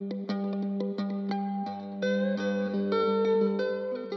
[0.00, 0.10] What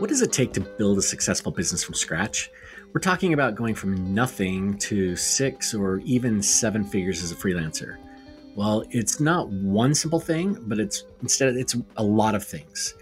[0.09, 2.49] does it take to build a successful business from scratch?
[2.93, 7.97] We're talking about going from nothing to six or even seven figures as a freelancer.
[8.55, 12.95] Well, it's not one simple thing, but it's instead it's a lot of things.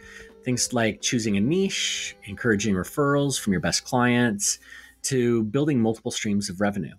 [0.44, 4.60] Things like choosing a niche, encouraging referrals from your best clients,
[5.04, 6.96] to building multiple streams of revenue.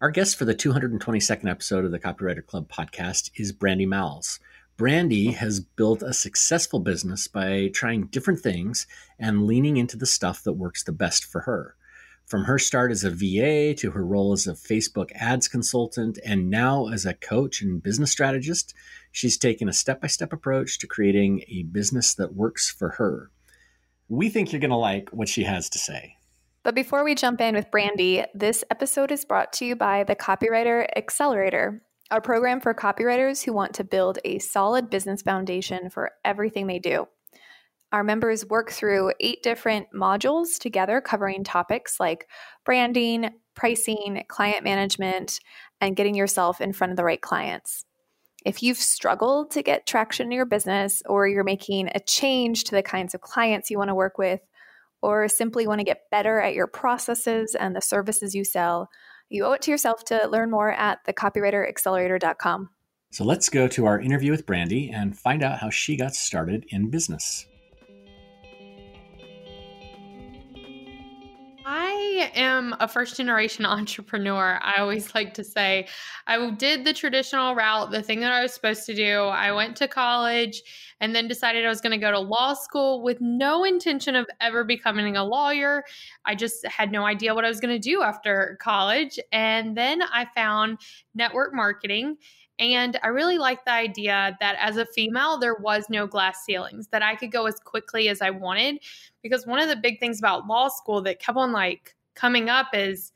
[0.00, 4.40] Our guest for the 222nd episode of the Copywriter Club podcast is Brandi Mowles.
[4.78, 8.86] Brandi has built a successful business by trying different things
[9.18, 11.76] and leaning into the stuff that works the best for her.
[12.26, 16.48] From her start as a VA to her role as a Facebook ads consultant and
[16.48, 18.74] now as a coach and business strategist,
[19.10, 23.30] she's taken a step by step approach to creating a business that works for her.
[24.08, 26.16] We think you're going to like what she has to say.
[26.62, 30.14] But before we jump in with Brandi, this episode is brought to you by the
[30.14, 36.12] Copywriter Accelerator, our program for copywriters who want to build a solid business foundation for
[36.26, 37.08] everything they do.
[37.90, 42.28] Our members work through eight different modules together covering topics like
[42.66, 45.40] branding, pricing, client management,
[45.80, 47.86] and getting yourself in front of the right clients.
[48.44, 52.74] If you've struggled to get traction in your business, or you're making a change to
[52.74, 54.40] the kinds of clients you want to work with,
[55.00, 58.90] or simply want to get better at your processes and the services you sell,
[59.32, 62.70] you owe it to yourself to learn more at thecopywriteraccelerator.com.
[63.10, 66.66] So let's go to our interview with Brandi and find out how she got started
[66.68, 67.46] in business.
[71.64, 74.58] I am a first generation entrepreneur.
[74.62, 75.86] I always like to say
[76.26, 79.24] I did the traditional route, the thing that I was supposed to do.
[79.24, 80.62] I went to college
[81.00, 84.26] and then decided I was going to go to law school with no intention of
[84.40, 85.84] ever becoming a lawyer.
[86.24, 89.18] I just had no idea what I was going to do after college.
[89.32, 90.78] And then I found
[91.14, 92.16] network marketing
[92.58, 96.88] and I really liked the idea that as a female, there was no glass ceilings,
[96.88, 98.78] that I could go as quickly as I wanted.
[99.22, 102.68] Because one of the big things about law school that kept on like coming up
[102.74, 103.12] is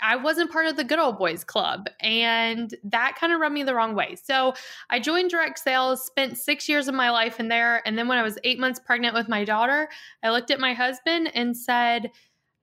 [0.00, 1.88] I wasn't part of the good old boys club.
[2.00, 4.16] And that kind of rubbed me the wrong way.
[4.16, 4.54] So
[4.88, 7.86] I joined direct sales, spent six years of my life in there.
[7.86, 9.88] And then when I was eight months pregnant with my daughter,
[10.22, 12.10] I looked at my husband and said,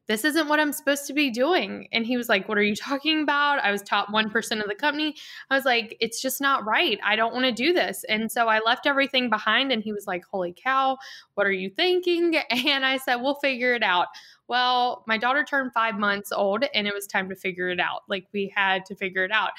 [0.09, 1.87] this isn't what I'm supposed to be doing.
[1.91, 3.59] And he was like, What are you talking about?
[3.59, 5.15] I was top 1% of the company.
[5.51, 6.99] I was like, It's just not right.
[7.05, 8.03] I don't want to do this.
[8.09, 9.71] And so I left everything behind.
[9.71, 10.97] And he was like, Holy cow,
[11.35, 12.35] what are you thinking?
[12.49, 14.07] And I said, We'll figure it out.
[14.47, 18.01] Well, my daughter turned five months old and it was time to figure it out.
[18.09, 19.51] Like we had to figure it out.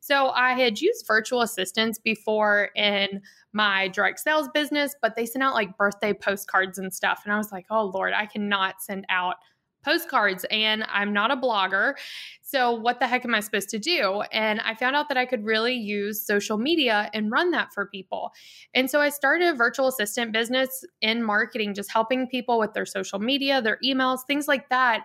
[0.00, 3.20] So I had used virtual assistants before in
[3.52, 7.20] my direct sales business, but they sent out like birthday postcards and stuff.
[7.24, 9.36] And I was like, oh Lord, I cannot send out
[9.84, 11.94] postcards and I'm not a blogger.
[12.42, 14.22] So, what the heck am I supposed to do?
[14.32, 17.86] And I found out that I could really use social media and run that for
[17.86, 18.32] people.
[18.74, 22.86] And so, I started a virtual assistant business in marketing, just helping people with their
[22.86, 25.04] social media, their emails, things like that.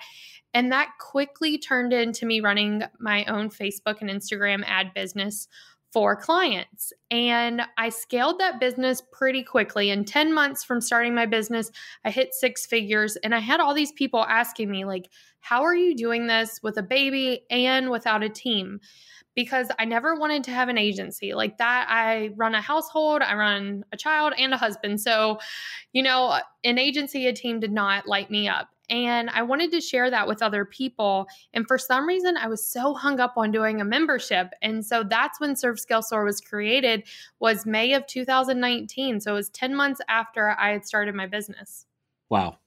[0.53, 5.47] And that quickly turned into me running my own Facebook and Instagram ad business
[5.93, 6.91] for clients.
[7.11, 9.91] And I scaled that business pretty quickly.
[9.91, 11.69] In 10 months from starting my business,
[12.03, 13.15] I hit six figures.
[13.17, 15.09] And I had all these people asking me, like,
[15.39, 18.79] how are you doing this with a baby and without a team?
[19.35, 21.85] Because I never wanted to have an agency like that.
[21.89, 24.99] I run a household, I run a child and a husband.
[24.99, 25.37] So,
[25.91, 28.69] you know, an agency, a team did not light me up.
[28.89, 31.27] And I wanted to share that with other people.
[31.53, 34.51] And for some reason, I was so hung up on doing a membership.
[34.61, 37.03] And so that's when Serve Scale Soar was created,
[37.39, 39.21] was May of 2019.
[39.21, 41.85] So it was 10 months after I had started my business.
[42.29, 42.57] Wow.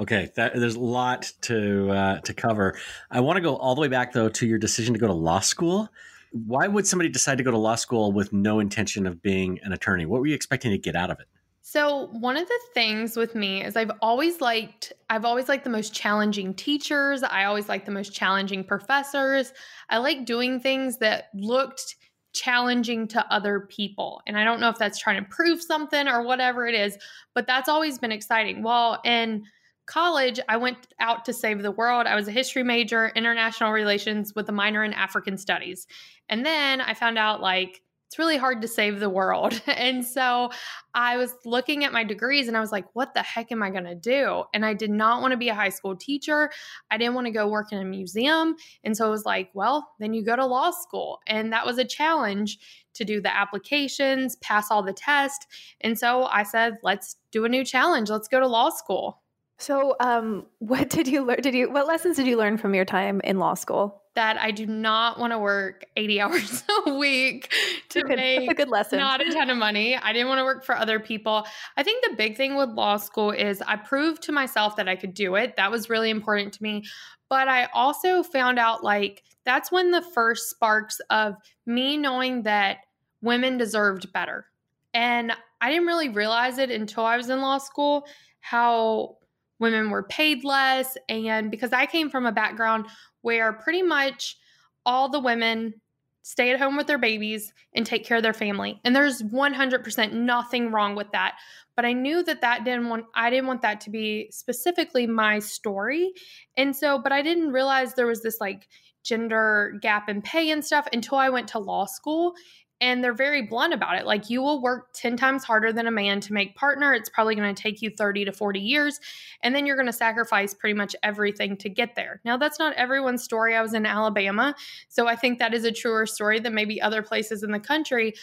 [0.00, 2.76] Okay, that, there's a lot to uh, to cover.
[3.10, 5.12] I want to go all the way back though to your decision to go to
[5.12, 5.88] law school.
[6.32, 9.72] Why would somebody decide to go to law school with no intention of being an
[9.72, 10.06] attorney?
[10.06, 11.26] What were you expecting to get out of it?
[11.64, 15.70] So, one of the things with me is I've always liked I've always liked the
[15.70, 17.22] most challenging teachers.
[17.22, 19.52] I always liked the most challenging professors.
[19.88, 21.94] I like doing things that looked
[22.32, 24.22] challenging to other people.
[24.26, 26.98] And I don't know if that's trying to prove something or whatever it is,
[27.34, 28.62] but that's always been exciting.
[28.64, 29.44] Well, in
[29.86, 32.06] college, I went out to save the world.
[32.06, 35.86] I was a history major, international relations with a minor in African studies.
[36.28, 37.82] And then I found out like
[38.12, 39.58] it's really hard to save the world.
[39.82, 40.50] And so
[40.94, 43.70] I was looking at my degrees and I was like, what the heck am I
[43.70, 44.44] going to do?
[44.52, 46.50] And I did not want to be a high school teacher.
[46.90, 48.54] I didn't want to go work in a museum.
[48.84, 51.20] And so I was like, well, then you go to law school.
[51.26, 52.58] And that was a challenge
[52.94, 55.46] to do the applications, pass all the tests.
[55.80, 58.10] And so I said, let's do a new challenge.
[58.10, 59.21] Let's go to law school.
[59.62, 61.40] So, um, what did you learn?
[61.40, 64.02] Did you what lessons did you learn from your time in law school?
[64.14, 67.50] That I do not want to work 80 hours a week
[67.90, 68.98] to good, make a good lesson.
[68.98, 69.96] not a ton of money.
[69.96, 71.46] I didn't want to work for other people.
[71.76, 74.96] I think the big thing with law school is I proved to myself that I
[74.96, 75.56] could do it.
[75.56, 76.84] That was really important to me.
[77.30, 82.78] But I also found out like that's when the first sparks of me knowing that
[83.22, 84.46] women deserved better.
[84.92, 88.04] And I didn't really realize it until I was in law school
[88.40, 89.16] how
[89.62, 90.98] women were paid less.
[91.08, 92.86] And because I came from a background
[93.22, 94.36] where pretty much
[94.84, 95.74] all the women
[96.22, 98.80] stay at home with their babies and take care of their family.
[98.84, 101.36] And there's 100% nothing wrong with that.
[101.74, 105.38] But I knew that that didn't want I didn't want that to be specifically my
[105.38, 106.12] story.
[106.56, 108.68] And so but I didn't realize there was this like
[109.02, 112.34] gender gap in pay and stuff until I went to law school
[112.82, 114.04] and they're very blunt about it.
[114.04, 116.92] Like you will work 10 times harder than a man to make partner.
[116.92, 118.98] It's probably going to take you 30 to 40 years
[119.42, 122.20] and then you're going to sacrifice pretty much everything to get there.
[122.24, 123.54] Now that's not everyone's story.
[123.54, 124.56] I was in Alabama,
[124.88, 128.14] so I think that is a truer story than maybe other places in the country,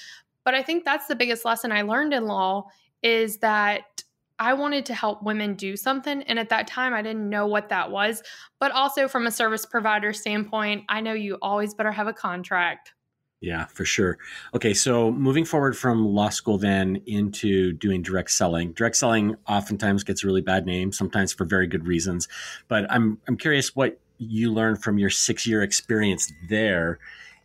[0.43, 2.67] but I think that's the biggest lesson I learned in law
[3.01, 4.03] is that
[4.39, 6.23] I wanted to help women do something.
[6.23, 8.23] And at that time, I didn't know what that was.
[8.57, 12.93] But also, from a service provider standpoint, I know you always better have a contract.
[13.41, 14.17] Yeah, for sure.
[14.53, 18.73] Okay, so moving forward from law school then into doing direct selling.
[18.73, 22.27] Direct selling oftentimes gets a really bad name, sometimes for very good reasons.
[22.67, 26.99] But I'm I'm curious what you learned from your 6-year experience there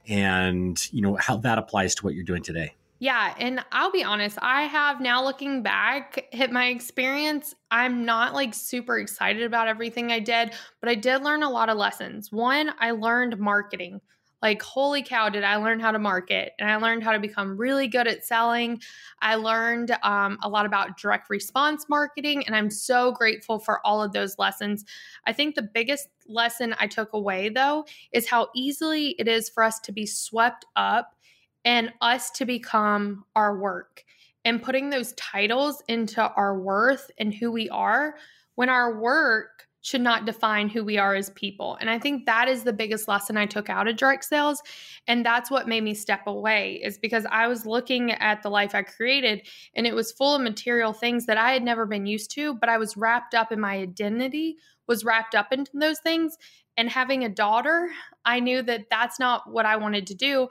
[0.09, 2.75] and, you know, how that applies to what you're doing today.
[2.99, 7.55] Yeah, and I'll be honest, I have now looking back hit my experience.
[7.71, 11.69] I'm not like super excited about everything I did, but I did learn a lot
[11.69, 12.33] of lessons.
[12.33, 14.01] One, I learned marketing
[14.45, 17.57] like holy cow did i learn how to market and i learned how to become
[17.57, 18.81] really good at selling.
[19.23, 24.03] I learned um, a lot about direct response marketing and i'm so grateful for all
[24.03, 24.85] of those lessons.
[25.27, 29.63] I think the biggest lesson i took away though is how easily it is for
[29.63, 31.17] us to be swept up
[31.65, 34.05] and us to become our work.
[34.45, 38.17] And putting those titles into our worth and who we are
[38.57, 41.77] when our work should not define who we are as people.
[41.79, 44.63] And I think that is the biggest lesson I took out of direct sales.
[45.07, 48.75] And that's what made me step away, is because I was looking at the life
[48.75, 49.47] I created
[49.77, 52.71] and it was full of material things that I had never been used to, but
[52.71, 54.57] I was wrapped up in my identity,
[54.89, 56.39] was wrapped up into those things.
[56.79, 57.91] And having a daughter,
[58.25, 60.49] I knew that that's not what I wanted to do.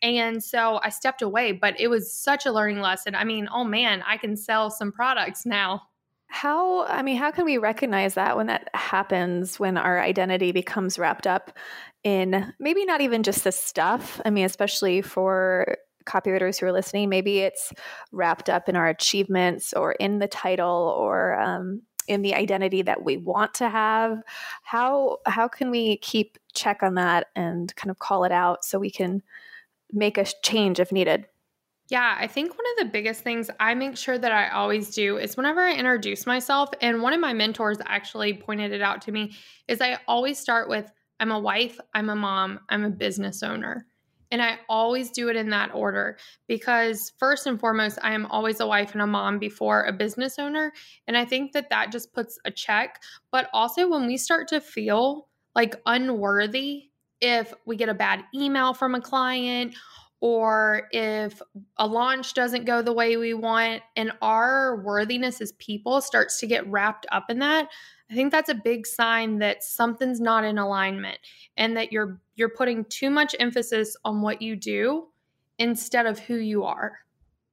[0.00, 3.16] And so I stepped away, but it was such a learning lesson.
[3.16, 5.82] I mean, oh man, I can sell some products now.
[6.36, 10.98] How, I mean, how can we recognize that when that happens, when our identity becomes
[10.98, 11.56] wrapped up
[12.04, 14.20] in maybe not even just the stuff?
[14.22, 17.72] I mean, especially for copywriters who are listening, maybe it's
[18.12, 23.02] wrapped up in our achievements or in the title or um, in the identity that
[23.02, 24.20] we want to have.
[24.62, 28.78] How how can we keep check on that and kind of call it out so
[28.78, 29.22] we can
[29.90, 31.28] make a change if needed?
[31.88, 35.18] Yeah, I think one of the biggest things I make sure that I always do
[35.18, 39.12] is whenever I introduce myself, and one of my mentors actually pointed it out to
[39.12, 39.36] me,
[39.68, 40.90] is I always start with
[41.20, 43.86] I'm a wife, I'm a mom, I'm a business owner.
[44.32, 46.18] And I always do it in that order
[46.48, 50.40] because, first and foremost, I am always a wife and a mom before a business
[50.40, 50.72] owner.
[51.06, 53.00] And I think that that just puts a check.
[53.30, 56.90] But also, when we start to feel like unworthy,
[57.20, 59.76] if we get a bad email from a client
[60.20, 61.42] or if
[61.76, 66.46] a launch doesn't go the way we want and our worthiness as people starts to
[66.46, 67.68] get wrapped up in that
[68.10, 71.18] i think that's a big sign that something's not in alignment
[71.56, 75.06] and that you're you're putting too much emphasis on what you do
[75.58, 76.98] instead of who you are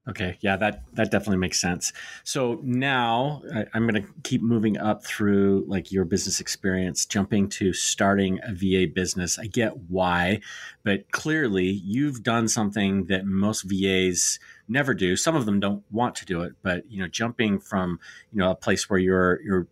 [0.05, 1.93] Okay, yeah, that that definitely makes sense.
[2.25, 7.47] So now I, am going to keep moving up through like your business experience, jumping
[7.49, 9.39] to starting a VA business.
[9.39, 10.41] I get why,
[10.83, 15.15] but clearly you've done something that most VAs never do.
[15.15, 17.97] Some of them don't want to do it, but you know, jumping from
[18.33, 19.67] you know a place where you're you're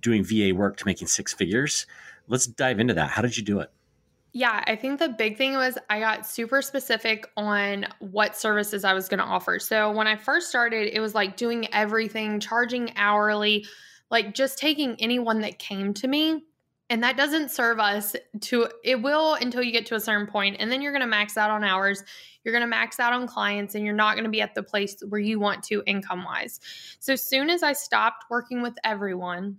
[0.00, 1.86] doing VA work to making six figures.
[2.28, 3.10] Let's dive into that.
[3.10, 3.70] How did you do it?
[4.36, 8.92] Yeah, I think the big thing was I got super specific on what services I
[8.92, 9.58] was going to offer.
[9.58, 13.64] So when I first started, it was like doing everything, charging hourly,
[14.10, 16.44] like just taking anyone that came to me.
[16.90, 20.56] And that doesn't serve us to, it will until you get to a certain point,
[20.58, 22.04] And then you're going to max out on hours.
[22.44, 24.62] You're going to max out on clients and you're not going to be at the
[24.62, 26.60] place where you want to income wise.
[27.00, 29.56] So, soon as I stopped working with everyone,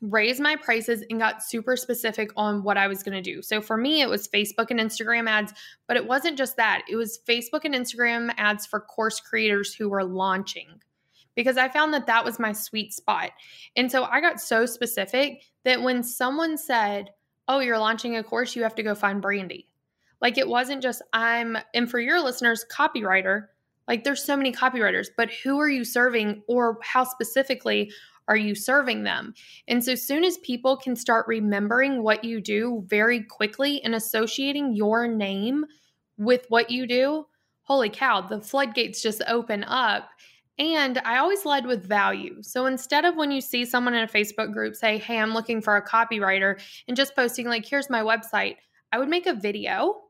[0.00, 3.42] raised my prices and got super specific on what I was going to do.
[3.42, 5.52] So for me, it was Facebook and Instagram ads,
[5.86, 6.82] but it wasn't just that.
[6.88, 10.80] It was Facebook and Instagram ads for course creators who were launching
[11.34, 13.30] because I found that that was my sweet spot.
[13.76, 17.10] And so I got so specific that when someone said,
[17.48, 19.66] Oh, you're launching a course, you have to go find Brandi.
[20.20, 23.46] Like it wasn't just I'm, and for your listeners, copywriter,
[23.86, 27.92] like there's so many copywriters, but who are you serving or how specifically
[28.28, 29.34] are you serving them?
[29.68, 34.74] And so soon as people can start remembering what you do very quickly and associating
[34.74, 35.64] your name
[36.18, 37.26] with what you do,
[37.62, 40.08] holy cow, the floodgates just open up.
[40.58, 42.42] And I always led with value.
[42.42, 45.60] So instead of when you see someone in a Facebook group say, Hey, I'm looking
[45.60, 48.56] for a copywriter, and just posting, like, here's my website,
[48.90, 50.00] I would make a video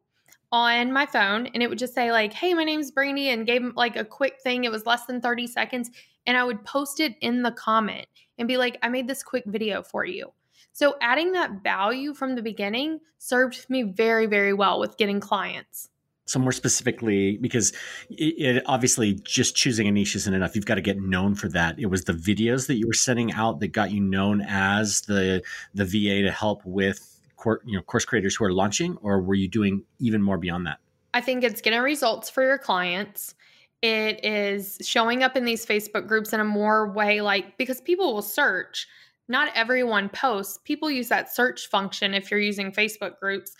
[0.52, 3.62] on my phone and it would just say, like, Hey, my name's Brandi, and gave
[3.74, 4.64] like a quick thing.
[4.64, 5.90] It was less than 30 seconds.
[6.26, 8.06] And I would post it in the comment
[8.38, 10.32] and be like, I made this quick video for you.
[10.72, 15.88] So adding that value from the beginning served me very, very well with getting clients.
[16.26, 17.72] So more specifically, because
[18.10, 20.56] it, it, obviously just choosing a niche isn't enough.
[20.56, 21.78] You've got to get known for that.
[21.78, 25.42] It was the videos that you were sending out that got you known as the
[25.72, 27.15] the VA to help with
[27.46, 30.66] course, you know course creators who are launching, or were you doing even more beyond
[30.66, 30.78] that?
[31.14, 33.34] I think it's getting results for your clients.
[33.82, 38.12] It is showing up in these Facebook groups in a more way, like because people
[38.12, 38.88] will search.
[39.28, 40.58] Not everyone posts.
[40.64, 43.54] People use that search function if you're using Facebook groups,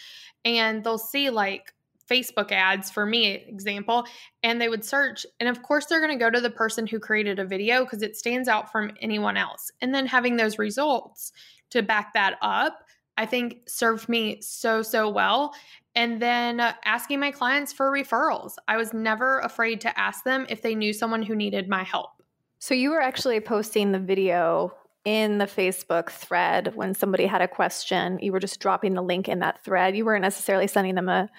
[0.45, 1.73] and they'll see like
[2.11, 4.05] Facebook ads for me, example,
[4.43, 5.26] and they would search.
[5.40, 8.02] And of course, they're going to go to the person who created a video because
[8.02, 9.71] it stands out from anyone else.
[9.81, 11.33] And then having those results
[11.71, 12.86] to back that up,
[13.16, 15.54] I think served me so, so well.
[15.94, 18.54] And then uh, asking my clients for referrals.
[18.68, 22.11] I was never afraid to ask them if they knew someone who needed my help.
[22.58, 24.73] So you were actually posting the video
[25.04, 28.18] in the Facebook thread when somebody had a question.
[28.20, 29.96] You were just dropping the link in that thread.
[29.96, 31.30] You weren't necessarily sending them a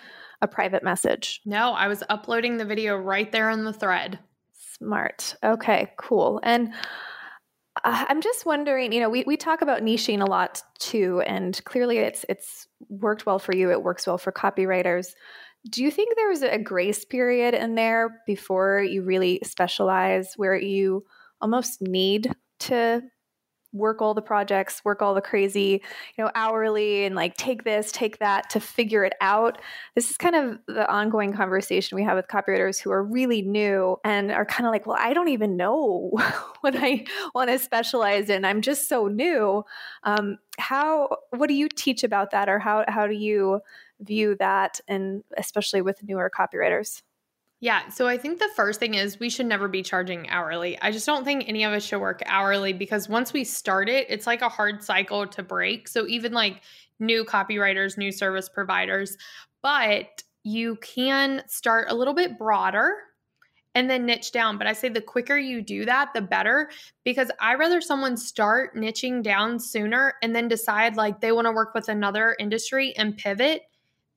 [0.42, 1.42] a private message?
[1.46, 4.20] No, I was uploading the video right there in the thread.
[4.54, 5.36] Smart.
[5.44, 6.40] Okay, cool.
[6.44, 6.74] And
[7.84, 11.60] uh, I'm just wondering, you know, we, we talk about niching a lot too, and
[11.66, 13.72] clearly it's it's worked well for you.
[13.72, 15.08] It works well for copywriters.
[15.70, 20.56] Do you think there was a grace period in there before you really specialize where
[20.56, 21.04] you
[21.42, 23.02] almost need to
[23.78, 25.82] work all the projects, work all the crazy,
[26.18, 29.60] you know, hourly and like take this, take that to figure it out.
[29.96, 33.98] This is kind of the ongoing conversation we have with copywriters who are really new
[34.04, 36.12] and are kind of like, well, I don't even know
[36.62, 38.46] what I want to specialize in.
[38.46, 39.64] I'm just so new.
[40.04, 43.62] Um, how, what do you teach about that or how, how do you
[44.00, 47.02] view that and especially with newer copywriters?
[47.60, 47.90] Yeah.
[47.90, 50.80] So I think the first thing is we should never be charging hourly.
[50.80, 54.06] I just don't think any of us should work hourly because once we start it,
[54.10, 55.88] it's like a hard cycle to break.
[55.88, 56.62] So even like
[57.00, 59.18] new copywriters, new service providers,
[59.64, 62.94] but you can start a little bit broader
[63.74, 64.60] and then niche down.
[64.60, 66.70] But I say the quicker you do that, the better
[67.04, 71.52] because I rather someone start niching down sooner and then decide like they want to
[71.52, 73.64] work with another industry and pivot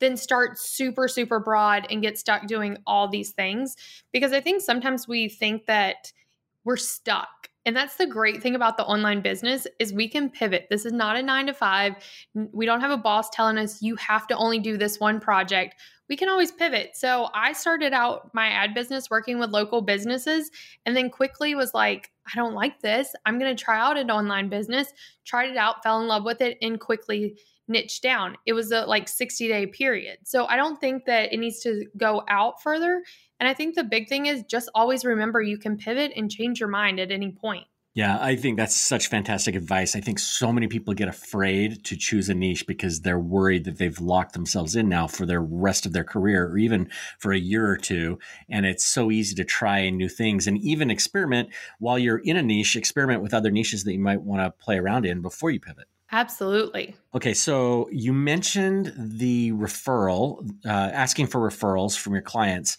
[0.01, 3.77] then start super, super broad and get stuck doing all these things.
[4.13, 6.13] Because I think sometimes we think that
[6.65, 7.29] we're stuck.
[7.67, 10.67] And that's the great thing about the online business is we can pivot.
[10.71, 11.95] This is not a 9 to 5.
[12.53, 15.75] We don't have a boss telling us you have to only do this one project.
[16.09, 16.97] We can always pivot.
[16.97, 20.51] So I started out my ad business working with local businesses
[20.87, 23.15] and then quickly was like, I don't like this.
[23.27, 24.89] I'm going to try out an online business.
[25.27, 27.39] Tried it out, fell in love with it and quickly
[27.71, 28.37] niche down.
[28.45, 30.19] It was a like 60 day period.
[30.25, 33.03] So I don't think that it needs to go out further.
[33.39, 36.61] And I think the big thing is just always remember you can pivot and change
[36.61, 37.67] your mind at any point.
[37.93, 39.97] Yeah, I think that's such fantastic advice.
[39.97, 43.79] I think so many people get afraid to choose a niche because they're worried that
[43.79, 47.39] they've locked themselves in now for their rest of their career or even for a
[47.39, 48.21] year or two.
[48.49, 51.49] And it's so easy to try new things and even experiment
[51.81, 54.79] while you're in a niche, experiment with other niches that you might want to play
[54.79, 55.89] around in before you pivot.
[56.13, 56.97] Absolutely.
[57.15, 62.77] Okay, so you mentioned the referral, uh, asking for referrals from your clients.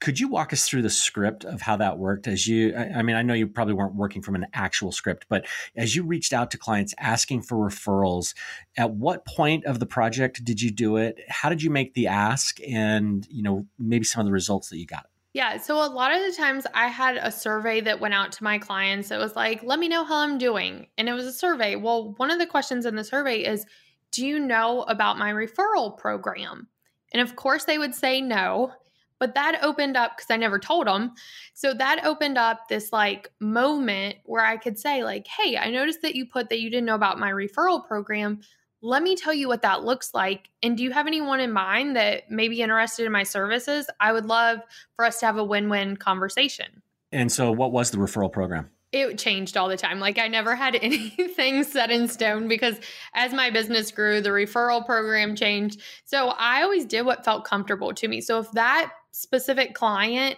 [0.00, 2.26] Could you walk us through the script of how that worked?
[2.26, 5.46] As you, I, mean, I know you probably weren't working from an actual script, but
[5.76, 8.34] as you reached out to clients asking for referrals,
[8.76, 11.20] at what point of the project did you do it?
[11.28, 12.58] How did you make the ask?
[12.68, 15.06] And, you know, maybe some of the results that you got?
[15.34, 15.56] Yeah.
[15.56, 18.56] So a lot of the times I had a survey that went out to my
[18.56, 19.10] clients.
[19.10, 20.86] It was like, let me know how I'm doing.
[20.96, 21.74] And it was a survey.
[21.74, 23.66] Well, one of the questions in the survey is,
[24.12, 26.68] do you know about my referral program?
[27.12, 28.72] And of course, they would say no.
[29.18, 31.12] But that opened up because I never told them.
[31.54, 36.02] So that opened up this like moment where I could say, like, hey, I noticed
[36.02, 38.40] that you put that you didn't know about my referral program
[38.84, 40.50] let me tell you what that looks like.
[40.62, 43.88] And do you have anyone in mind that may be interested in my services?
[43.98, 44.60] I would love
[44.96, 46.82] for us to have a win win conversation.
[47.10, 48.70] And so, what was the referral program?
[48.92, 49.98] it changed all the time.
[49.98, 52.76] Like I never had anything set in stone because
[53.14, 55.80] as my business grew, the referral program changed.
[56.04, 58.20] So I always did what felt comfortable to me.
[58.20, 60.36] So if that specific client,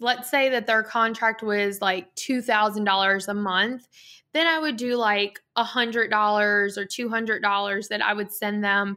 [0.00, 3.86] let's say that their contract was like $2,000 a month,
[4.34, 8.32] then I would do like a hundred dollars or two hundred dollars that I would
[8.32, 8.96] send them.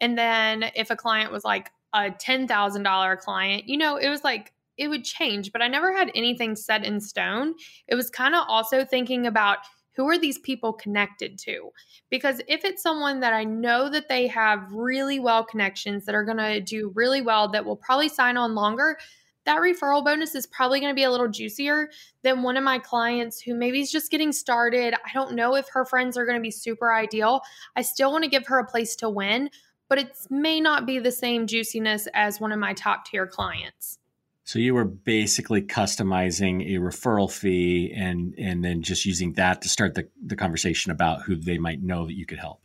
[0.00, 4.08] And then if a client was like a ten thousand dollar client, you know, it
[4.08, 7.54] was like it would change, but I never had anything set in stone.
[7.86, 9.58] It was kind of also thinking about
[9.94, 11.70] who are these people connected to?
[12.10, 16.24] Because if it's someone that I know that they have really well connections that are
[16.24, 18.96] going to do really well, that will probably sign on longer,
[19.44, 21.90] that referral bonus is probably going to be a little juicier
[22.22, 24.94] than one of my clients who maybe is just getting started.
[24.94, 27.42] I don't know if her friends are going to be super ideal.
[27.76, 29.50] I still want to give her a place to win,
[29.88, 33.98] but it may not be the same juiciness as one of my top tier clients.
[34.44, 39.68] So you were basically customizing a referral fee and and then just using that to
[39.68, 42.60] start the, the conversation about who they might know that you could help.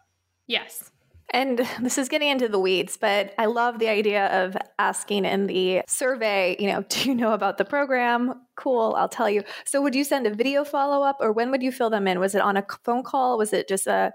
[0.47, 0.91] Yes.
[1.31, 5.47] And this is getting into the weeds, but I love the idea of asking in
[5.47, 8.41] the survey, you know, do you know about the program?
[8.55, 9.43] Cool, I'll tell you.
[9.65, 12.19] So would you send a video follow up or when would you fill them in?
[12.19, 13.37] Was it on a phone call?
[13.37, 14.13] Was it just a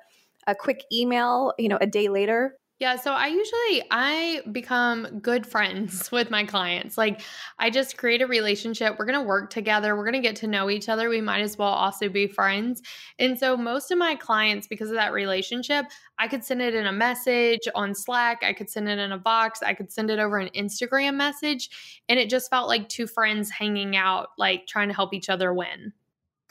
[0.49, 2.57] a quick email, you know, a day later?
[2.83, 6.99] Yeah, so I usually I become good friends with my clients.
[6.99, 7.21] Like
[7.61, 8.97] I just create a relationship.
[8.99, 9.95] We're going to work together.
[9.95, 11.09] We're going to get to know each other.
[11.09, 12.83] We might as well also be friends.
[13.21, 15.87] And so most of my clients because of that relationship,
[16.19, 19.19] I could send it in a message on Slack, I could send it in a
[19.19, 21.71] box, I could send it over an Instagram message,
[22.09, 25.55] and it just felt like two friends hanging out like trying to help each other
[25.55, 25.93] win.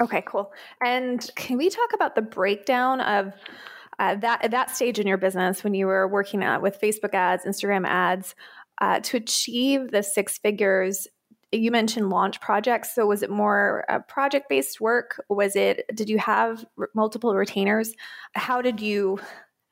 [0.02, 0.54] Okay, cool.
[0.82, 3.34] And can we talk about the breakdown of
[4.02, 7.14] uh, that at that stage in your business when you were working at, with Facebook
[7.14, 8.34] ads, Instagram ads,
[8.80, 11.08] uh, to achieve the six figures?
[11.52, 12.96] You mentioned launch projects.
[12.96, 15.24] So was it more uh, project based work?
[15.30, 15.86] Was it?
[15.94, 17.94] Did you have r- multiple retainers?
[18.34, 19.20] How did you?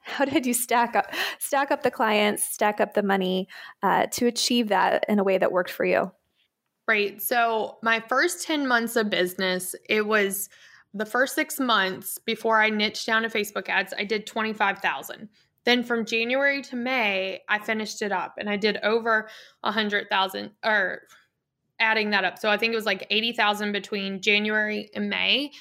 [0.01, 3.47] How did you stack up stack up the clients, stack up the money
[3.83, 6.11] uh, to achieve that in a way that worked for you?
[6.87, 7.21] Right.
[7.21, 10.49] So my first 10 months of business, it was
[10.93, 15.29] the first six months before I niched down to Facebook ads, I did 25,000.
[15.65, 19.29] Then from January to May, I finished it up and I did over
[19.63, 21.01] a hundred thousand or
[21.79, 22.37] adding that up.
[22.39, 25.51] So I think it was like 80,000 between January and May.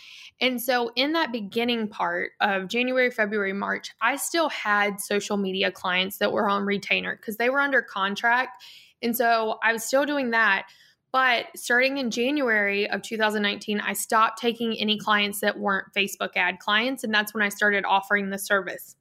[0.40, 5.70] And so in that beginning part of January, February, March, I still had social media
[5.70, 8.62] clients that were on retainer because they were under contract.
[9.02, 10.66] And so I was still doing that.
[11.10, 16.58] But starting in January of 2019, I stopped taking any clients that weren't Facebook ad
[16.58, 17.02] clients.
[17.02, 18.94] And that's when I started offering the service.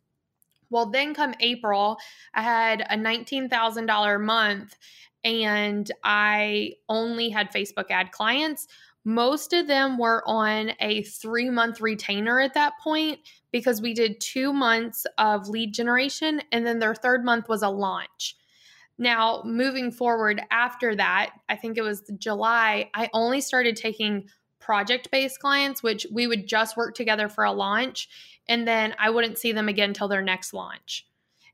[0.69, 1.97] Well, then come April,
[2.33, 4.75] I had a $19,000 month
[5.23, 8.67] and I only had Facebook ad clients.
[9.03, 13.19] Most of them were on a three month retainer at that point
[13.51, 17.69] because we did two months of lead generation and then their third month was a
[17.69, 18.35] launch.
[18.97, 24.29] Now, moving forward after that, I think it was July, I only started taking
[24.59, 28.09] project based clients, which we would just work together for a launch.
[28.49, 31.05] And then I wouldn't see them again till their next launch.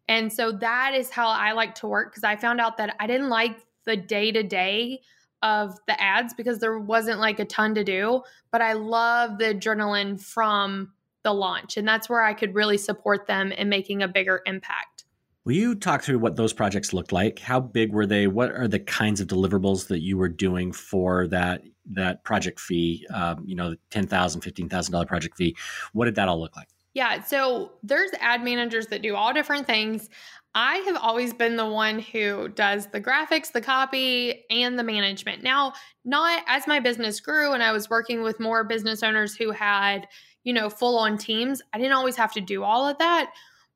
[0.08, 3.08] And so that is how I like to work because I found out that I
[3.08, 5.01] didn't like the day to day
[5.41, 8.23] of the ads because there wasn't like a ton to do.
[8.51, 11.77] But I love the adrenaline from the launch.
[11.77, 14.92] And that's where I could really support them in making a bigger impact.
[15.45, 17.39] Will you talk through what those projects looked like?
[17.39, 18.27] How big were they?
[18.27, 23.06] What are the kinds of deliverables that you were doing for that that project fee?
[23.13, 25.56] Um, you know, the ten thousand, fifteen thousand dollar project fee.
[25.91, 26.69] What did that all look like?
[26.93, 30.10] Yeah, so there's ad managers that do all different things.
[30.56, 35.41] I have always been the one who does the graphics, the copy, and the management.
[35.41, 35.73] Now,
[36.06, 40.08] not as my business grew and I was working with more business owners who had,
[40.43, 43.34] you know, full on teams, I didn't always have to do all of that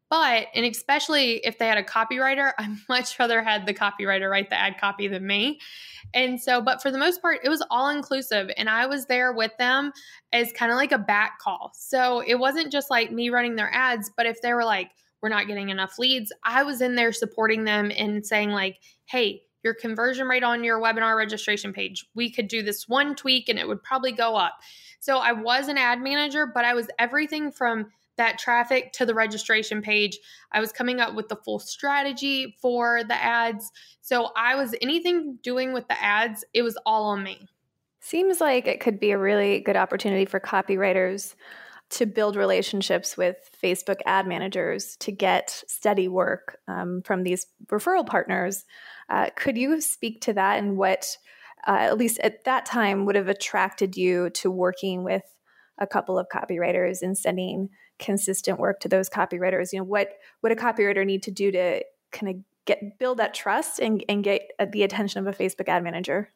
[0.09, 4.49] but, and especially if they had a copywriter, I much rather had the copywriter write
[4.49, 5.59] the ad copy than me.
[6.13, 8.49] And so, but for the most part, it was all inclusive.
[8.55, 9.91] And I was there with them
[10.31, 11.71] as kind of like a back call.
[11.75, 14.91] So it wasn't just like me running their ads, but if they were like,
[15.21, 19.41] we're not getting enough leads, I was in there supporting them and saying, like, hey,
[19.63, 23.59] your conversion rate on your webinar registration page, we could do this one tweak and
[23.59, 24.53] it would probably go up.
[24.99, 29.13] So I was an ad manager, but I was everything from that traffic to the
[29.13, 30.19] registration page.
[30.51, 33.71] I was coming up with the full strategy for the ads.
[34.01, 37.47] So I was anything doing with the ads, it was all on me.
[38.01, 41.35] Seems like it could be a really good opportunity for copywriters
[41.89, 48.05] to build relationships with Facebook ad managers to get steady work um, from these referral
[48.05, 48.65] partners.
[49.09, 51.17] Uh, could you speak to that and what,
[51.65, 55.23] uh, at least at that time, would have attracted you to working with
[55.77, 60.09] a couple of copywriters and sending consistent work to those copywriters you know what
[60.41, 64.23] what a copywriter need to do to kind of get build that trust and, and
[64.23, 66.29] get uh, the attention of a facebook ad manager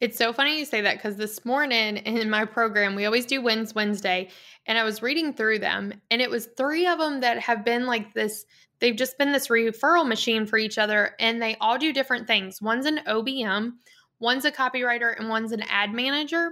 [0.00, 3.40] it's so funny you say that because this morning in my program, we always do
[3.40, 4.28] Wins Wednesday,
[4.66, 7.86] and I was reading through them, and it was three of them that have been
[7.86, 8.44] like this.
[8.80, 12.60] They've just been this referral machine for each other, and they all do different things.
[12.60, 13.70] One's an OBM,
[14.18, 16.50] one's a copywriter, and one's an ad manager.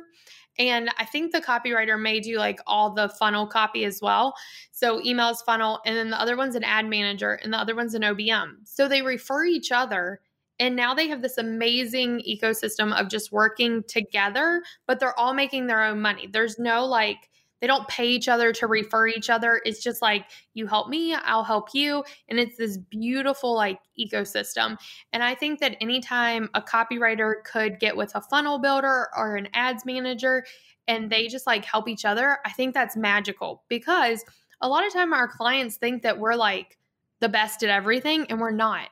[0.58, 4.34] And I think the copywriter may do like all the funnel copy as well.
[4.70, 7.94] So emails, funnel, and then the other one's an ad manager, and the other one's
[7.94, 8.56] an OBM.
[8.64, 10.20] So they refer each other
[10.62, 15.66] and now they have this amazing ecosystem of just working together, but they're all making
[15.66, 16.28] their own money.
[16.30, 17.30] There's no like,
[17.62, 19.62] they don't pay each other to refer each other.
[19.64, 22.02] It's just like, you help me, I'll help you.
[22.28, 24.76] And it's this beautiful like ecosystem.
[25.12, 29.48] And I think that anytime a copywriter could get with a funnel builder or an
[29.54, 30.44] ads manager
[30.88, 34.24] and they just like help each other, I think that's magical because
[34.60, 36.76] a lot of time our clients think that we're like
[37.20, 38.88] the best at everything and we're not.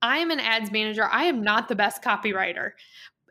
[0.00, 1.04] I am an ads manager.
[1.04, 2.70] I am not the best copywriter.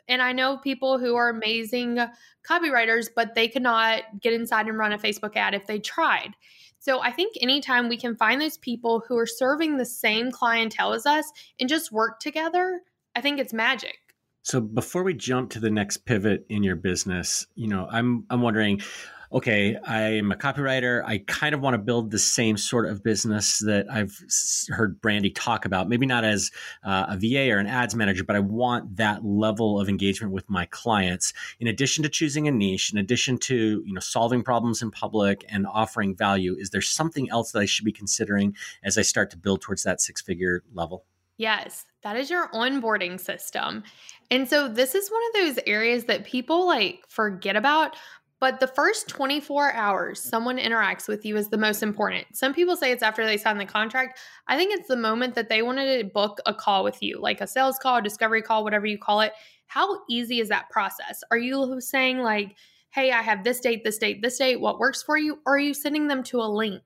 [0.07, 1.99] And I know people who are amazing
[2.47, 6.35] copywriters, but they could not get inside and run a Facebook ad if they tried.
[6.79, 10.91] So I think anytime we can find those people who are serving the same clientele
[10.91, 12.81] as us and just work together,
[13.15, 13.97] I think it's magic.
[14.41, 18.41] So before we jump to the next pivot in your business, you know, I'm I'm
[18.41, 18.81] wondering
[19.33, 21.03] okay, I'm a copywriter.
[21.05, 24.15] I kind of want to build the same sort of business that I've
[24.69, 25.89] heard Brandi talk about.
[25.89, 26.51] Maybe not as
[26.83, 30.47] uh, a VA or an ads manager, but I want that level of engagement with
[30.49, 31.33] my clients.
[31.59, 35.43] In addition to choosing a niche, in addition to you know solving problems in public
[35.49, 39.31] and offering value, is there something else that I should be considering as I start
[39.31, 41.05] to build towards that six figure level?
[41.37, 43.83] Yes, that is your onboarding system.
[44.29, 47.95] And so this is one of those areas that people like forget about,
[48.43, 52.27] but the first 24 hours someone interacts with you is the most important.
[52.33, 54.19] Some people say it's after they sign the contract.
[54.49, 57.39] I think it's the moment that they wanted to book a call with you, like
[57.39, 59.31] a sales call, a discovery call, whatever you call it.
[59.67, 61.23] How easy is that process?
[61.31, 62.57] Are you saying, like,
[62.89, 65.39] hey, I have this date, this date, this date, what works for you?
[65.45, 66.83] Or are you sending them to a link?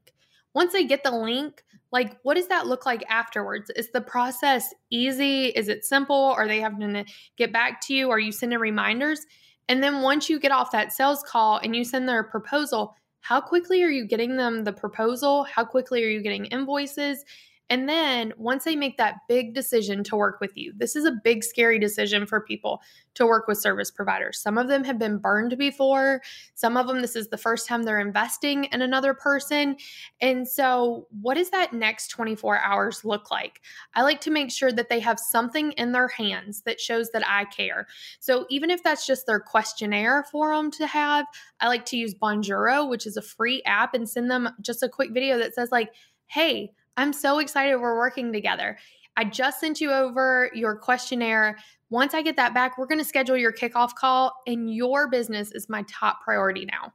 [0.54, 4.74] Once they get the link, like what does that look like afterwards is the process
[4.90, 7.06] easy is it simple are they having to
[7.38, 9.26] get back to you are you sending reminders
[9.70, 13.42] and then once you get off that sales call and you send their proposal, how
[13.42, 15.44] quickly are you getting them the proposal?
[15.44, 17.26] How quickly are you getting invoices?
[17.70, 21.12] And then once they make that big decision to work with you, this is a
[21.24, 22.82] big, scary decision for people
[23.16, 24.40] to work with service providers.
[24.40, 26.22] Some of them have been burned before.
[26.54, 29.76] Some of them, this is the first time they're investing in another person.
[30.22, 33.62] And so, what does that next 24 hours look like?
[33.96, 37.28] I like to make sure that they have something in their hands that shows that
[37.28, 37.88] I care.
[38.20, 41.26] So, even if that's just their questionnaire for them to have,
[41.60, 44.90] I like to use Bonjoro, which is a free app, and send them just a
[44.90, 45.92] quick video that says, like,
[46.28, 48.78] hey, I'm so excited we're working together.
[49.16, 51.58] I just sent you over your questionnaire.
[51.90, 55.52] Once I get that back, we're going to schedule your kickoff call, and your business
[55.52, 56.92] is my top priority now.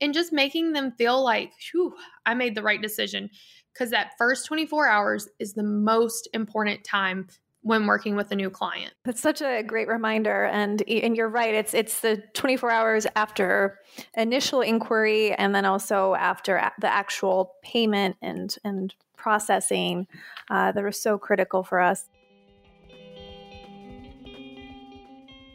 [0.00, 1.94] And just making them feel like, whew,
[2.26, 3.28] I made the right decision.
[3.72, 7.28] Because that first 24 hours is the most important time
[7.62, 8.94] when working with a new client.
[9.04, 13.78] That's such a great reminder and and you're right it's it's the 24 hours after
[14.16, 20.06] initial inquiry and then also after the actual payment and and processing
[20.50, 22.08] uh, that are so critical for us.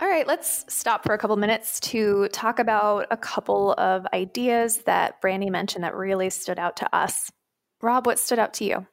[0.01, 4.79] All right, let's stop for a couple minutes to talk about a couple of ideas
[4.79, 7.31] that Brandi mentioned that really stood out to us.
[7.81, 8.85] Rob, what stood out to you?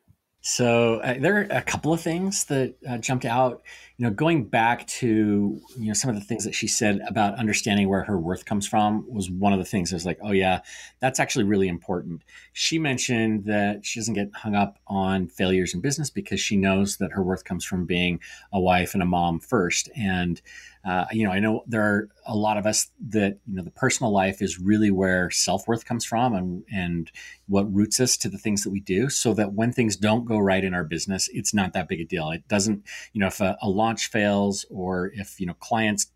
[0.44, 3.62] So uh, there are a couple of things that uh, jumped out.
[3.96, 7.38] You know, going back to you know some of the things that she said about
[7.38, 9.92] understanding where her worth comes from was one of the things.
[9.92, 10.62] I was like, oh yeah,
[10.98, 12.22] that's actually really important.
[12.52, 16.96] She mentioned that she doesn't get hung up on failures in business because she knows
[16.96, 18.18] that her worth comes from being
[18.52, 20.42] a wife and a mom first, and
[20.84, 23.70] uh, you know, I know there are a lot of us that you know the
[23.70, 27.10] personal life is really where self worth comes from, and and
[27.46, 29.08] what roots us to the things that we do.
[29.08, 32.04] So that when things don't go right in our business, it's not that big a
[32.04, 32.30] deal.
[32.30, 36.08] It doesn't, you know, if a, a launch fails or if you know clients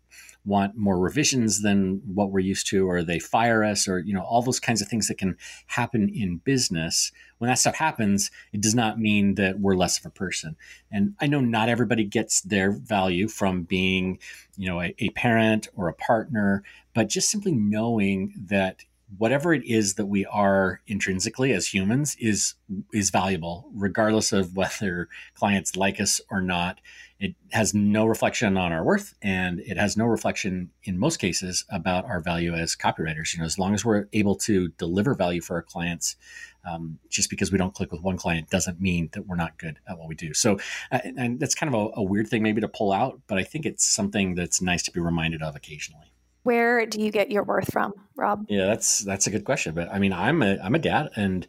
[0.47, 4.21] want more revisions than what we're used to or they fire us or you know
[4.21, 7.11] all those kinds of things that can happen in business.
[7.37, 10.55] When that stuff happens it does not mean that we're less of a person.
[10.91, 14.19] And i know not everybody gets their value from being
[14.55, 18.83] you know a, a parent or a partner but just simply knowing that
[19.17, 22.55] whatever it is that we are intrinsically as humans is
[22.93, 26.79] is valuable regardless of whether clients like us or not
[27.19, 31.65] it has no reflection on our worth and it has no reflection in most cases
[31.69, 33.33] about our value as copywriters.
[33.33, 36.15] You know as long as we're able to deliver value for our clients
[36.69, 39.79] um, just because we don't click with one client doesn't mean that we're not good
[39.87, 40.33] at what we do.
[40.33, 40.59] So
[40.91, 43.43] uh, and that's kind of a, a weird thing maybe to pull out but i
[43.43, 46.11] think it's something that's nice to be reminded of occasionally
[46.43, 48.45] where do you get your worth from, Rob?
[48.49, 49.73] Yeah, that's that's a good question.
[49.75, 51.45] But I mean, I'm a I'm a dad and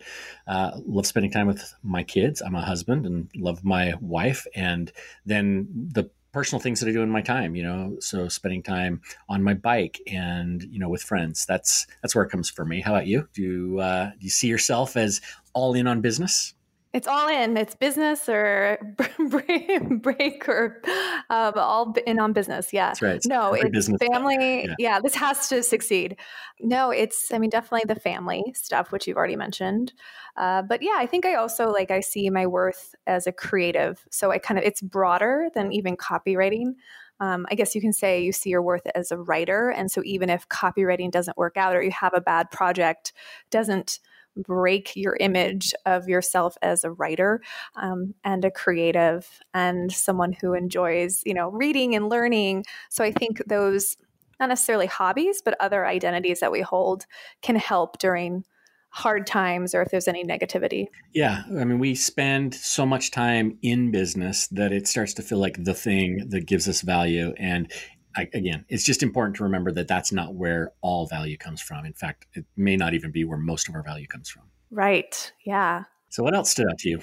[0.47, 2.43] uh, love spending time with my kids.
[2.43, 4.47] I'm a husband and love my wife.
[4.55, 4.91] And
[5.25, 9.01] then the personal things that I do in my time, you know, so spending time
[9.29, 11.47] on my bike and you know with friends.
[11.47, 12.81] That's that's where it comes for me.
[12.81, 13.29] How about you?
[13.33, 15.21] Do uh, do you see yourself as
[15.53, 16.55] all in on business?
[16.95, 17.57] It's all in.
[17.59, 18.79] It's business or
[19.91, 20.81] break or
[21.29, 22.73] um, all in on business.
[22.73, 22.89] Yeah.
[22.89, 23.21] That's right.
[23.27, 24.65] no, it's business family.
[24.65, 24.75] Yeah.
[24.79, 25.01] yeah.
[25.01, 26.17] this has to succeed.
[26.61, 29.93] No, it's, I mean, definitely the family stuff, which you've already mentioned.
[30.37, 34.07] Uh, but yeah, I think I also like, I see my worth as a creative.
[34.11, 36.75] So I kind of, it's broader than even copywriting.
[37.21, 39.71] Um, I guess you can say you see your worth as a writer.
[39.71, 43.13] And so even if copywriting doesn't work out or you have a bad project,
[43.51, 43.99] doesn't,
[44.39, 47.41] break your image of yourself as a writer
[47.77, 52.65] um, and a creative and someone who enjoys, you know, reading and learning.
[52.91, 53.97] So I think those,
[54.41, 57.05] not necessarily hobbies, but other identities that we hold
[57.43, 58.45] can help during
[58.91, 60.87] hard times or if there's any negativity.
[61.13, 61.43] Yeah.
[61.59, 65.63] I mean, we spend so much time in business that it starts to feel like
[65.63, 67.35] the thing that gives us value.
[67.39, 67.71] And
[68.19, 71.87] I, again, it's just important to remember that that's not where all value comes from.
[71.87, 74.43] In fact, it may not even be where most of our value comes from.
[74.73, 75.33] Right.
[75.45, 75.85] Yeah.
[76.09, 77.01] So, what else stood out to you?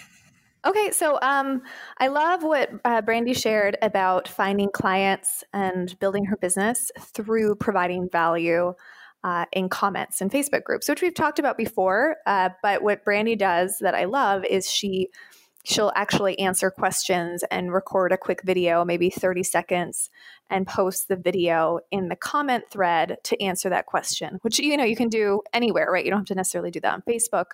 [0.65, 1.61] Okay, so um,
[1.99, 8.09] I love what uh, Brandi shared about finding clients and building her business through providing
[8.11, 8.73] value
[9.23, 12.17] uh, in comments and Facebook groups, which we've talked about before.
[12.25, 15.09] Uh, but what Brandi does that I love is she
[15.65, 20.09] she'll actually answer questions and record a quick video, maybe 30 seconds,
[20.49, 24.83] and post the video in the comment thread to answer that question, which you know
[24.83, 26.05] you can do anywhere, right?
[26.05, 27.45] You don't have to necessarily do that on Facebook,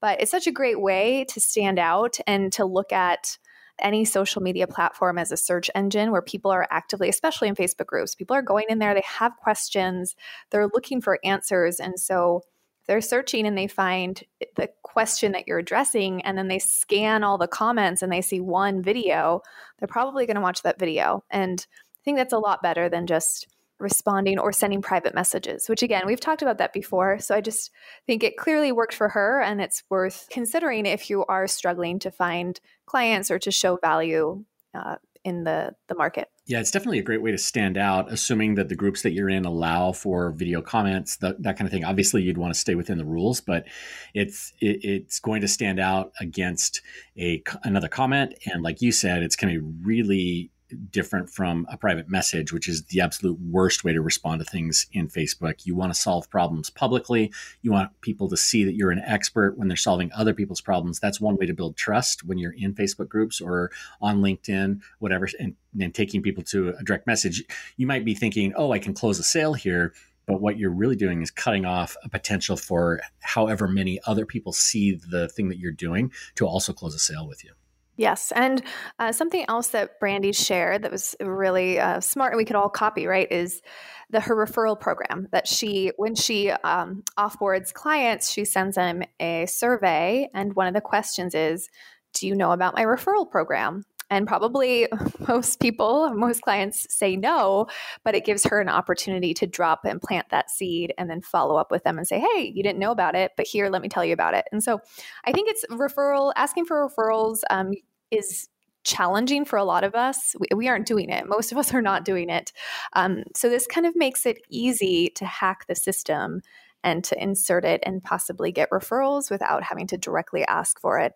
[0.00, 3.38] but it's such a great way to stand out and to look at
[3.80, 7.86] any social media platform as a search engine where people are actively, especially in Facebook
[7.86, 10.14] groups, people are going in there, they have questions,
[10.50, 11.80] they're looking for answers.
[11.80, 12.42] And so
[12.90, 14.20] they're searching and they find
[14.56, 18.40] the question that you're addressing and then they scan all the comments and they see
[18.40, 19.42] one video,
[19.78, 21.22] they're probably going to watch that video.
[21.30, 23.46] And I think that's a lot better than just
[23.78, 27.20] responding or sending private messages, which again, we've talked about that before.
[27.20, 27.70] So I just
[28.08, 32.10] think it clearly worked for her and it's worth considering if you are struggling to
[32.10, 36.28] find clients or to show value uh, in the the market.
[36.46, 39.28] Yeah, it's definitely a great way to stand out, assuming that the groups that you're
[39.28, 41.84] in allow for video comments, that, that kind of thing.
[41.84, 43.66] Obviously, you'd want to stay within the rules, but
[44.14, 46.80] it's it, it's going to stand out against
[47.18, 50.50] a another comment, and like you said, it's going to be really
[50.90, 54.86] different from a private message, which is the absolute worst way to respond to things
[54.92, 55.66] in Facebook.
[55.66, 57.32] You want to solve problems publicly.
[57.62, 61.00] You want people to see that you're an expert when they're solving other people's problems.
[61.00, 65.28] That's one way to build trust when you're in Facebook groups or on LinkedIn, whatever,
[65.38, 67.44] and, and taking people to a direct message.
[67.76, 69.92] You might be thinking, oh, I can close a sale here.
[70.26, 74.52] But what you're really doing is cutting off a potential for however many other people
[74.52, 77.50] see the thing that you're doing to also close a sale with you.
[77.96, 78.32] Yes.
[78.34, 78.62] And
[78.98, 82.70] uh, something else that Brandi shared that was really uh, smart and we could all
[82.70, 83.60] copy, right, is
[84.08, 89.46] the her referral program that she, when she um, offboards clients, she sends them a
[89.46, 90.28] survey.
[90.34, 91.68] And one of the questions is,
[92.14, 93.84] Do you know about my referral program?
[94.10, 94.88] And probably
[95.28, 97.66] most people, most clients say no,
[98.04, 101.56] but it gives her an opportunity to drop and plant that seed and then follow
[101.56, 103.88] up with them and say, hey, you didn't know about it, but here, let me
[103.88, 104.46] tell you about it.
[104.52, 104.80] And so
[105.24, 107.40] I think it's referral, asking for referrals.
[107.50, 107.72] Um,
[108.10, 108.48] is
[108.82, 110.34] challenging for a lot of us.
[110.38, 111.28] We, we, aren't doing it.
[111.28, 112.52] Most of us are not doing it.
[112.94, 116.40] Um, so this kind of makes it easy to hack the system
[116.82, 121.12] and to insert it and possibly get referrals without having to directly ask for it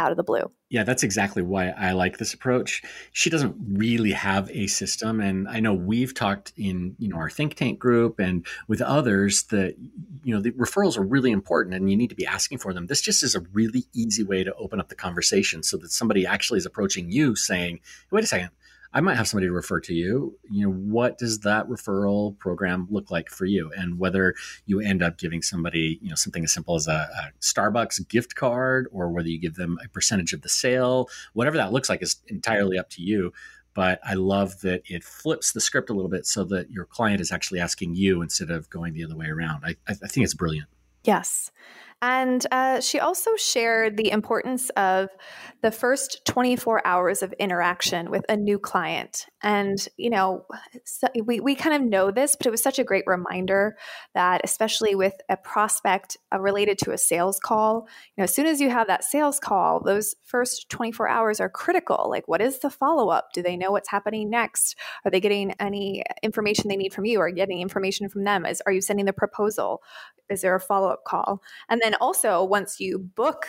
[0.00, 0.50] out of the blue.
[0.70, 2.82] Yeah, that's exactly why I like this approach.
[3.12, 7.28] She doesn't really have a system and I know we've talked in, you know, our
[7.28, 9.76] think tank group and with others that
[10.22, 12.86] you know, the referrals are really important and you need to be asking for them.
[12.86, 16.26] This just is a really easy way to open up the conversation so that somebody
[16.26, 18.50] actually is approaching you saying, "Wait a second,
[18.92, 20.36] I might have somebody to refer to you.
[20.50, 23.70] You know, what does that referral program look like for you?
[23.76, 24.34] And whether
[24.66, 28.34] you end up giving somebody, you know, something as simple as a, a, Starbucks gift
[28.34, 32.02] card or whether you give them a percentage of the sale, whatever that looks like
[32.02, 33.32] is entirely up to you.
[33.74, 37.20] But I love that it flips the script a little bit so that your client
[37.20, 39.64] is actually asking you instead of going the other way around.
[39.64, 40.68] I, I think it's brilliant.
[41.04, 41.52] Yes.
[42.02, 45.10] And uh, she also shared the importance of
[45.62, 49.26] the first 24 hours of interaction with a new client.
[49.42, 50.46] And, you know,
[50.84, 53.76] so we, we kind of know this, but it was such a great reminder
[54.14, 57.86] that, especially with a prospect uh, related to a sales call,
[58.16, 61.50] you know, as soon as you have that sales call, those first 24 hours are
[61.50, 62.08] critical.
[62.08, 63.28] Like, what is the follow up?
[63.34, 64.74] Do they know what's happening next?
[65.04, 67.20] Are they getting any information they need from you?
[67.20, 68.46] or getting information from them?
[68.46, 69.82] Is, are you sending the proposal?
[70.28, 71.42] Is there a follow up call?
[71.68, 73.46] And then also, once you book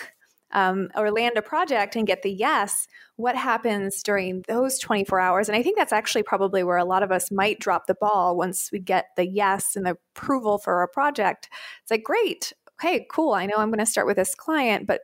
[0.54, 5.50] um, or land a project and get the yes, what happens during those 24 hours?
[5.50, 8.36] And I think that's actually probably where a lot of us might drop the ball
[8.36, 11.50] once we get the yes and the approval for a project.
[11.82, 13.34] It's like, great, okay, cool.
[13.34, 15.02] I know I'm going to start with this client, but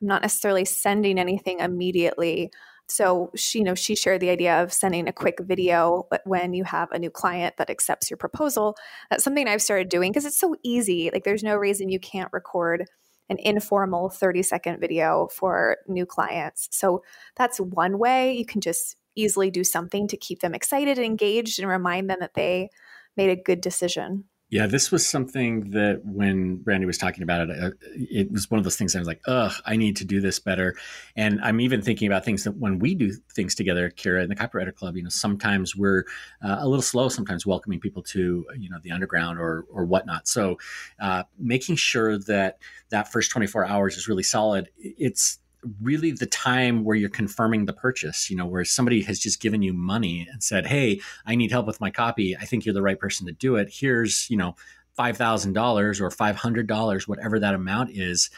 [0.00, 2.50] I'm not necessarily sending anything immediately.
[2.90, 6.64] So she, you know, she shared the idea of sending a quick video when you
[6.64, 8.76] have a new client that accepts your proposal.
[9.08, 11.10] That's something I've started doing because it's so easy.
[11.12, 12.86] Like there's no reason you can't record
[13.28, 16.68] an informal 30 second video for new clients.
[16.72, 17.02] So
[17.36, 21.60] that's one way you can just easily do something to keep them excited and engaged
[21.60, 22.70] and remind them that they
[23.16, 24.24] made a good decision.
[24.50, 28.58] Yeah, this was something that when Brandi was talking about it, uh, it was one
[28.58, 30.74] of those things I was like, ugh, I need to do this better.
[31.14, 34.34] And I'm even thinking about things that when we do things together, Kira, and the
[34.34, 36.04] Copywriter Club, you know, sometimes we're
[36.42, 40.26] uh, a little slow, sometimes welcoming people to, you know, the underground or, or whatnot.
[40.26, 40.58] So
[40.98, 42.58] uh, making sure that
[42.88, 45.38] that first 24 hours is really solid, it's,
[45.80, 49.62] really the time where you're confirming the purchase, you know, where somebody has just given
[49.62, 52.36] you money and said, Hey, I need help with my copy.
[52.36, 53.68] I think you're the right person to do it.
[53.72, 54.56] Here's, you know,
[54.98, 58.30] $5,000 or $500, whatever that amount is.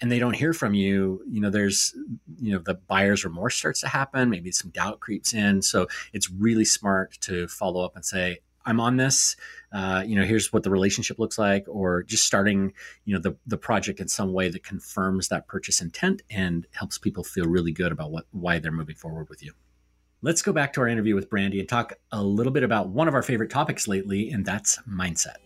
[0.00, 1.94] And they don't hear from you, you know, there's,
[2.40, 4.30] you know, the buyer's remorse starts to happen.
[4.30, 5.60] Maybe some doubt creeps in.
[5.60, 9.34] So it's really smart to follow up and say, I'm on this.
[9.72, 12.72] Uh, you know, here's what the relationship looks like, or just starting,
[13.04, 16.98] you know, the the project in some way that confirms that purchase intent and helps
[16.98, 19.52] people feel really good about what why they're moving forward with you.
[20.22, 23.08] Let's go back to our interview with Brandi and talk a little bit about one
[23.08, 25.36] of our favorite topics lately, and that's mindset.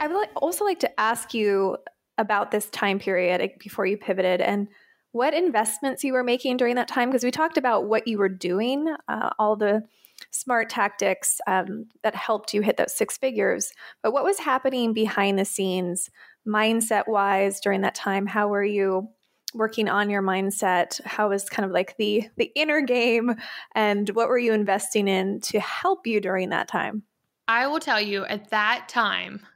[0.00, 1.76] I would also like to ask you
[2.18, 4.68] about this time period before you pivoted and
[5.12, 8.28] what investments you were making during that time because we talked about what you were
[8.28, 9.82] doing uh, all the
[10.30, 13.72] smart tactics um, that helped you hit those six figures.
[14.02, 16.10] But what was happening behind the scenes
[16.46, 18.26] mindset wise during that time?
[18.26, 19.08] How were you
[19.54, 21.00] working on your mindset?
[21.04, 23.36] How was kind of like the the inner game?
[23.74, 27.04] And what were you investing in to help you during that time?
[27.46, 29.46] I will tell you at that time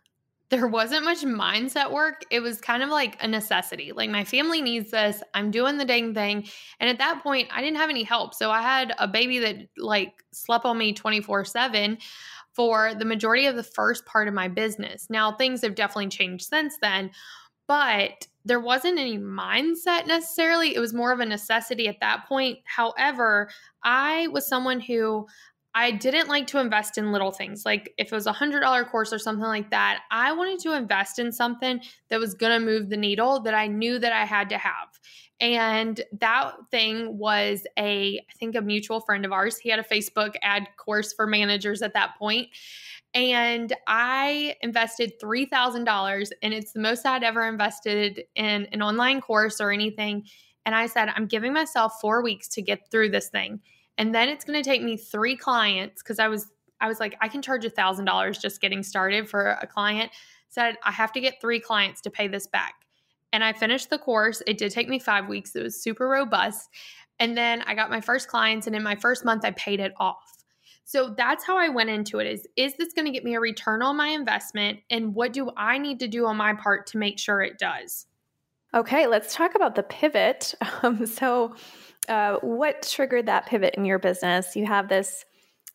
[0.50, 2.24] there wasn't much mindset work.
[2.30, 3.92] It was kind of like a necessity.
[3.92, 5.22] Like my family needs this.
[5.34, 6.48] I'm doing the dang thing.
[6.80, 8.34] And at that point, I didn't have any help.
[8.34, 11.98] So I had a baby that like slept on me 24/7
[12.54, 15.08] for the majority of the first part of my business.
[15.10, 17.10] Now, things have definitely changed since then,
[17.66, 20.74] but there wasn't any mindset necessarily.
[20.74, 22.58] It was more of a necessity at that point.
[22.64, 23.50] However,
[23.84, 25.26] I was someone who
[25.78, 27.64] I didn't like to invest in little things.
[27.64, 30.74] Like if it was a hundred dollar course or something like that, I wanted to
[30.74, 34.24] invest in something that was going to move the needle that I knew that I
[34.24, 34.88] had to have.
[35.40, 39.56] And that thing was a, I think a mutual friend of ours.
[39.56, 42.48] He had a Facebook ad course for managers at that point.
[43.14, 49.60] And I invested $3,000 and it's the most I'd ever invested in an online course
[49.60, 50.24] or anything.
[50.66, 53.60] And I said, I'm giving myself four weeks to get through this thing
[53.98, 56.46] and then it's going to take me three clients because I was
[56.80, 60.12] I was like I can charge a thousand dollars just getting started for a client.
[60.48, 62.74] Said I have to get three clients to pay this back.
[63.32, 64.42] And I finished the course.
[64.46, 65.54] It did take me five weeks.
[65.54, 66.70] It was super robust.
[67.18, 69.92] And then I got my first clients, and in my first month, I paid it
[69.98, 70.38] off.
[70.84, 73.40] So that's how I went into it is is this going to get me a
[73.40, 76.98] return on my investment and what do I need to do on my part to
[76.98, 78.06] make sure it does?
[78.72, 80.54] Okay, let's talk about the pivot.
[80.82, 81.56] Um, so
[82.08, 84.56] uh, what triggered that pivot in your business?
[84.56, 85.24] You have this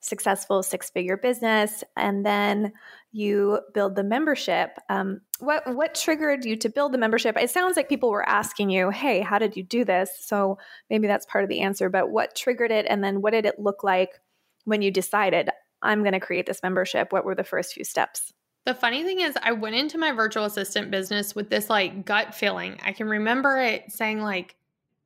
[0.01, 2.73] successful six figure business, and then
[3.11, 4.77] you build the membership.
[4.89, 7.37] Um, what what triggered you to build the membership?
[7.37, 10.57] It sounds like people were asking you, "Hey, how did you do this?" So
[10.89, 11.89] maybe that's part of the answer.
[11.89, 14.19] But what triggered it, and then what did it look like
[14.65, 15.49] when you decided
[15.81, 17.11] I'm going to create this membership?
[17.11, 18.33] What were the first few steps?
[18.65, 22.33] The funny thing is, I went into my virtual assistant business with this like gut
[22.33, 22.79] feeling.
[22.83, 24.55] I can remember it saying like,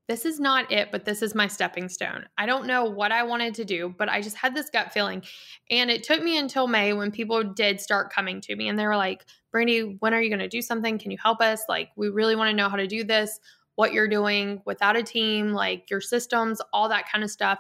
[0.08, 2.26] this is not it, but this is my stepping stone.
[2.38, 5.22] I don't know what I wanted to do, but I just had this gut feeling.
[5.70, 8.88] And it took me until May when people did start coming to me and they
[8.88, 10.98] were like, Brandi, when are you going to do something?
[10.98, 11.64] Can you help us?
[11.68, 13.40] Like, we really want to know how to do this,
[13.76, 17.60] what you're doing without a team, like your systems, all that kind of stuff.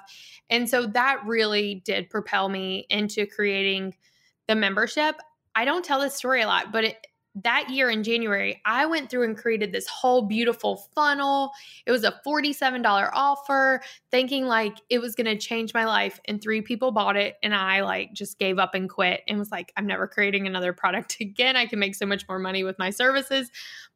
[0.50, 3.95] And so that really did propel me into creating
[4.48, 5.16] the membership.
[5.54, 7.08] I don't tell this story a lot, but it,
[7.44, 11.52] that year in January, I went through and created this whole beautiful funnel.
[11.86, 13.82] It was a $47 offer,
[14.12, 16.20] thinking like it was going to change my life.
[16.26, 17.36] And three people bought it.
[17.44, 20.74] And I like just gave up and quit and was like, I'm never creating another
[20.74, 21.56] product again.
[21.56, 23.52] I can make so much more money with my services.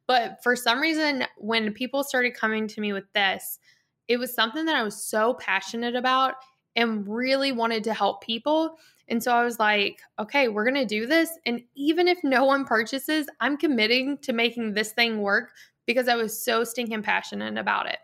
[0.08, 3.60] But for some reason, when people started coming to me with this,
[4.08, 6.36] it was something that I was so passionate about
[6.76, 8.78] and really wanted to help people.
[9.08, 11.32] And so I was like, okay, we're going to do this.
[11.46, 15.52] And even if no one purchases, I'm committing to making this thing work
[15.86, 17.98] because I was so stinking passionate about it.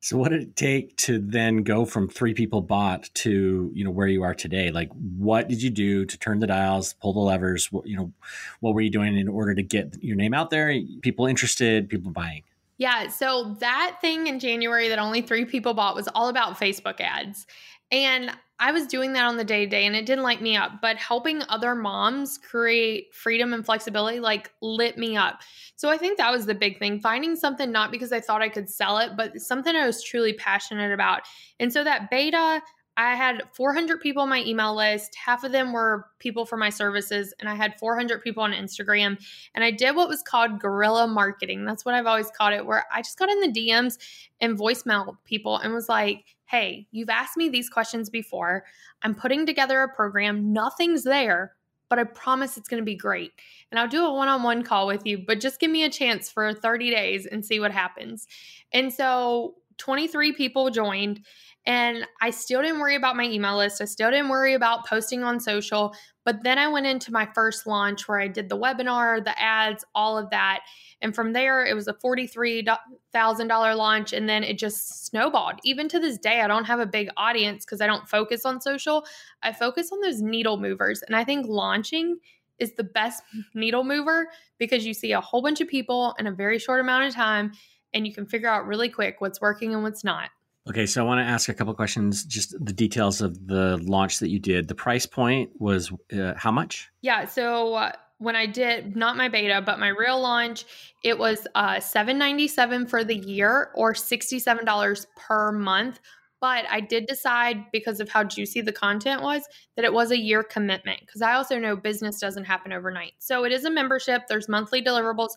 [0.00, 3.90] So what did it take to then go from three people bought to, you know,
[3.90, 4.70] where you are today?
[4.70, 8.12] Like what did you do to turn the dials, pull the levers, what, you know,
[8.60, 12.12] what were you doing in order to get your name out there, people interested, people
[12.12, 12.44] buying?
[12.78, 17.00] Yeah, so that thing in January that only 3 people bought was all about Facebook
[17.00, 17.46] ads.
[17.90, 20.56] And I was doing that on the day to day and it didn't light me
[20.56, 25.40] up, but helping other moms create freedom and flexibility like lit me up.
[25.76, 28.48] So I think that was the big thing finding something not because I thought I
[28.48, 31.22] could sell it, but something I was truly passionate about.
[31.60, 32.62] And so that beta,
[32.96, 35.14] I had 400 people on my email list.
[35.16, 39.22] Half of them were people for my services, and I had 400 people on Instagram.
[39.54, 41.66] And I did what was called guerrilla marketing.
[41.66, 43.98] That's what I've always called it, where I just got in the DMs
[44.40, 48.64] and voicemail people and was like, hey, you've asked me these questions before.
[49.02, 50.52] I'm putting together a program.
[50.52, 51.52] Nothing's there,
[51.90, 53.32] but I promise it's going to be great.
[53.70, 55.90] And I'll do a one on one call with you, but just give me a
[55.90, 58.26] chance for 30 days and see what happens.
[58.72, 61.20] And so 23 people joined,
[61.66, 63.80] and I still didn't worry about my email list.
[63.80, 65.94] I still didn't worry about posting on social.
[66.24, 69.84] But then I went into my first launch where I did the webinar, the ads,
[69.94, 70.60] all of that.
[71.00, 74.12] And from there, it was a $43,000 launch.
[74.12, 75.54] And then it just snowballed.
[75.64, 78.60] Even to this day, I don't have a big audience because I don't focus on
[78.60, 79.04] social.
[79.42, 81.02] I focus on those needle movers.
[81.02, 82.18] And I think launching
[82.60, 83.22] is the best
[83.54, 87.06] needle mover because you see a whole bunch of people in a very short amount
[87.06, 87.52] of time
[87.92, 90.30] and you can figure out really quick what's working and what's not.
[90.68, 94.18] Okay, so I want to ask a couple questions, just the details of the launch
[94.18, 94.66] that you did.
[94.66, 96.90] The price point was uh, how much?
[97.02, 100.64] Yeah, so uh, when I did not my beta, but my real launch,
[101.04, 106.00] it was uh, seven ninety seven for the year or sixty seven dollars per month.
[106.40, 109.42] But I did decide because of how juicy the content was
[109.74, 113.12] that it was a year commitment because I also know business doesn't happen overnight.
[113.18, 114.22] So it is a membership.
[114.28, 115.30] There's monthly deliverables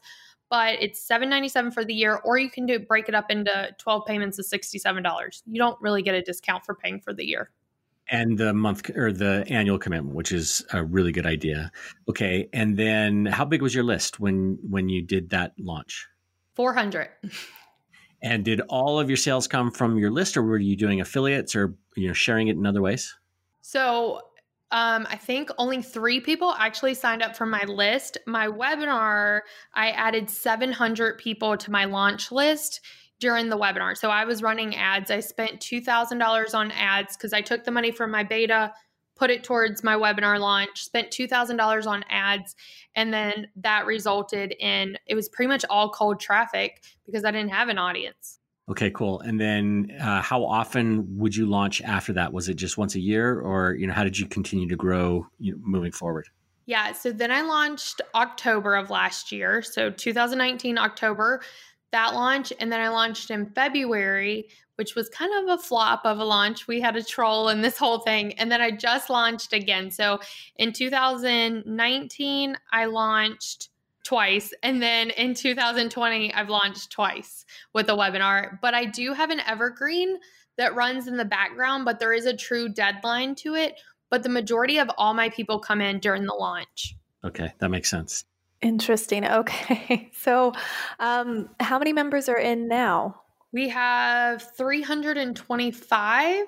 [0.50, 4.06] but it's 797 for the year or you can do break it up into 12
[4.06, 7.52] payments of $67 you don't really get a discount for paying for the year.
[8.12, 11.72] And the month or the annual commitment which is a really good idea.
[12.10, 16.08] Okay and then how big was your list when when you did that launch?
[16.56, 17.10] 400
[18.22, 21.56] and did all of your sales come from your list or were you doing affiliates
[21.56, 23.16] or you know sharing it in other ways?
[23.62, 24.22] So
[24.72, 28.18] um, I think only three people actually signed up for my list.
[28.28, 29.42] My webinar,
[29.74, 32.82] I added 700 people to my launch list
[33.20, 33.98] during the webinar.
[33.98, 35.10] So I was running ads.
[35.10, 38.72] I spent $2,000 on ads because I took the money from my beta,
[39.16, 42.56] put it towards my webinar launch, spent $2,000 on ads.
[42.96, 47.52] And then that resulted in it was pretty much all cold traffic because I didn't
[47.52, 48.39] have an audience.
[48.70, 49.20] Okay, cool.
[49.22, 52.32] And then, uh, how often would you launch after that?
[52.32, 55.26] Was it just once a year, or you know, how did you continue to grow
[55.40, 56.28] you know, moving forward?
[56.68, 61.42] Yeah, so then I launched October of last year, so 2019 October
[61.92, 66.20] that launch, and then I launched in February, which was kind of a flop of
[66.20, 66.68] a launch.
[66.68, 69.90] We had a troll in this whole thing, and then I just launched again.
[69.90, 70.20] So
[70.58, 73.70] in 2019, I launched
[74.10, 74.52] twice.
[74.64, 78.60] And then in 2020, I've launched twice with a webinar.
[78.60, 80.18] But I do have an evergreen
[80.58, 83.80] that runs in the background, but there is a true deadline to it.
[84.10, 86.96] But the majority of all my people come in during the launch.
[87.24, 88.26] Okay, that makes sense.
[88.62, 89.26] Interesting.
[89.26, 90.12] Okay.
[90.20, 90.54] So,
[91.00, 93.22] um, how many members are in now?
[93.54, 96.46] We have 325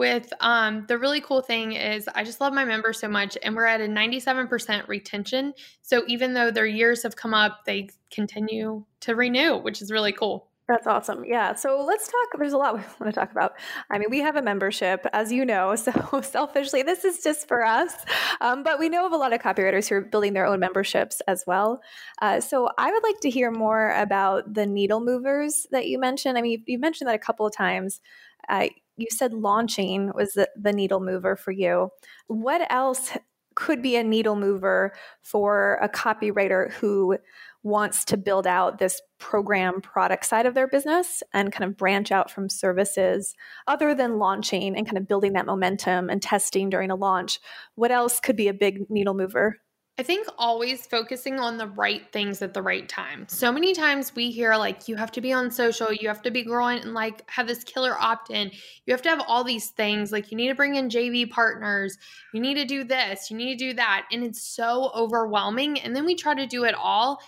[0.00, 3.54] with um, the really cool thing is I just love my members so much, and
[3.54, 5.52] we're at a 97% retention.
[5.82, 10.12] So even though their years have come up, they continue to renew, which is really
[10.12, 10.48] cool.
[10.68, 11.26] That's awesome.
[11.26, 11.54] Yeah.
[11.54, 12.38] So let's talk.
[12.38, 13.52] There's a lot we want to talk about.
[13.90, 15.76] I mean, we have a membership, as you know.
[15.84, 17.92] So selfishly, this is just for us.
[18.40, 21.20] Um, but we know of a lot of copywriters who are building their own memberships
[21.28, 21.82] as well.
[22.22, 26.38] Uh, so I would like to hear more about the needle movers that you mentioned.
[26.38, 28.00] I mean, you mentioned that a couple of times.
[28.48, 28.68] Uh,
[29.00, 31.90] you said launching was the, the needle mover for you.
[32.26, 33.12] What else
[33.54, 34.92] could be a needle mover
[35.22, 37.18] for a copywriter who
[37.62, 42.10] wants to build out this program product side of their business and kind of branch
[42.10, 43.34] out from services
[43.66, 47.38] other than launching and kind of building that momentum and testing during a launch
[47.74, 49.58] what else could be a big needle mover
[50.00, 53.26] I think always focusing on the right things at the right time.
[53.28, 56.30] So many times we hear like you have to be on social, you have to
[56.30, 58.50] be growing and like have this killer opt-in.
[58.86, 61.98] You have to have all these things like you need to bring in JV partners,
[62.32, 65.94] you need to do this, you need to do that, and it's so overwhelming and
[65.94, 67.20] then we try to do it all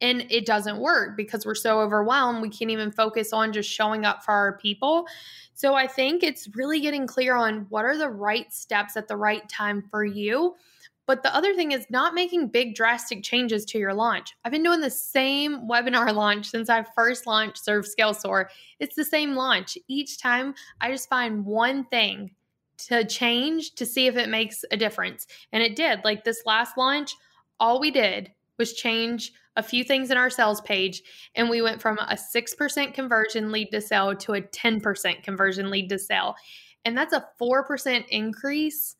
[0.00, 4.04] and it doesn't work because we're so overwhelmed we can't even focus on just showing
[4.04, 5.06] up for our people.
[5.54, 9.16] So I think it's really getting clear on what are the right steps at the
[9.16, 10.56] right time for you
[11.06, 14.34] but the other thing is not making big drastic changes to your launch.
[14.44, 18.50] I've been doing the same webinar launch since I first launched Serve Scale Soar.
[18.80, 19.78] It's the same launch.
[19.88, 22.32] Each time I just find one thing
[22.78, 25.26] to change to see if it makes a difference.
[25.52, 26.00] And it did.
[26.04, 27.14] Like this last launch,
[27.58, 31.02] all we did was change a few things in our sales page
[31.34, 35.88] and we went from a 6% conversion lead to sale to a 10% conversion lead
[35.88, 36.34] to sale.
[36.84, 38.96] And that's a 4% increase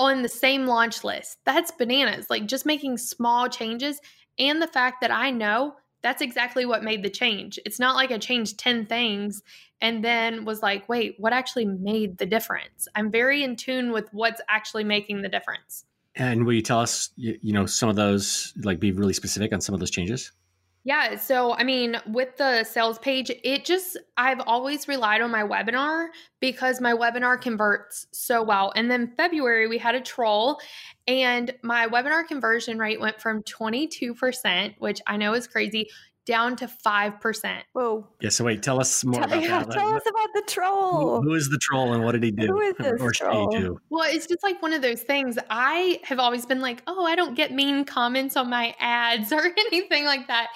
[0.00, 1.38] on the same launch list.
[1.44, 2.30] That's bananas.
[2.30, 4.00] Like just making small changes
[4.38, 7.58] and the fact that I know that's exactly what made the change.
[7.66, 9.42] It's not like I changed 10 things
[9.82, 12.88] and then was like, wait, what actually made the difference?
[12.94, 15.84] I'm very in tune with what's actually making the difference.
[16.14, 19.60] And will you tell us, you know, some of those, like be really specific on
[19.60, 20.32] some of those changes?
[20.82, 21.16] Yeah.
[21.16, 26.06] So, I mean, with the sales page, it just, I've always relied on my webinar
[26.40, 28.72] because my webinar converts so well.
[28.74, 30.58] And then February, we had a troll,
[31.06, 35.90] and my webinar conversion rate went from 22%, which I know is crazy,
[36.26, 37.60] down to 5%.
[37.72, 38.06] Whoa.
[38.20, 39.72] Yeah, so wait, tell us more tell, about yeah, that.
[39.72, 41.22] Tell us about the troll.
[41.22, 42.46] Who, who is the troll and what did he do?
[42.46, 43.50] Who is this or troll?
[43.50, 43.80] she do?
[43.90, 45.38] Well, it's just like one of those things.
[45.48, 49.42] I have always been like, oh, I don't get mean comments on my ads or
[49.42, 50.48] anything like that.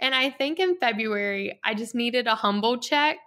[0.00, 3.18] And I think in February, I just needed a humble check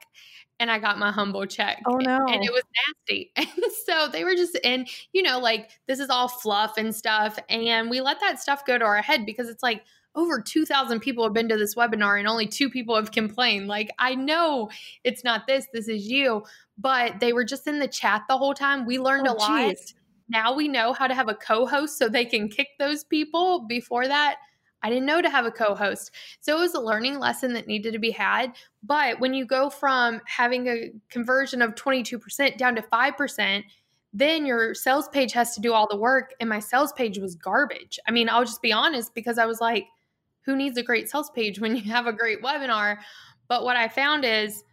[0.60, 1.82] and I got my humble check.
[1.86, 2.26] Oh no.
[2.28, 2.64] And it was
[3.08, 3.32] nasty.
[3.38, 7.38] And so they were just in, you know, like this is all fluff and stuff.
[7.50, 9.84] And we let that stuff go to our head because it's like,
[10.16, 13.68] over 2,000 people have been to this webinar and only two people have complained.
[13.68, 14.70] Like, I know
[15.04, 16.44] it's not this, this is you,
[16.78, 18.86] but they were just in the chat the whole time.
[18.86, 19.70] We learned Oh, a lot.
[19.70, 19.96] geez.
[20.30, 23.66] Now we know how to have a co host so they can kick those people.
[23.68, 24.38] Before that,
[24.82, 26.12] I didn't know to have a co host.
[26.42, 28.54] So it was a learning lesson that needed to be had.
[28.84, 33.64] But when you go from having a conversion of 22% down to 5%,
[34.14, 36.34] then your sales page has to do all the work.
[36.40, 38.00] And my sales page was garbage.
[38.08, 39.88] I mean, I'll just be honest because I was like,
[40.46, 42.98] who needs a great sales page when you have a great webinar?
[43.48, 44.64] But what I found is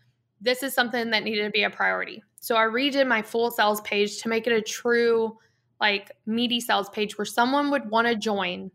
[0.40, 2.22] this is something that needed to be a priority.
[2.40, 5.36] So I redid my full sales page to make it a true,
[5.80, 8.70] like, meaty sales page where someone would want to join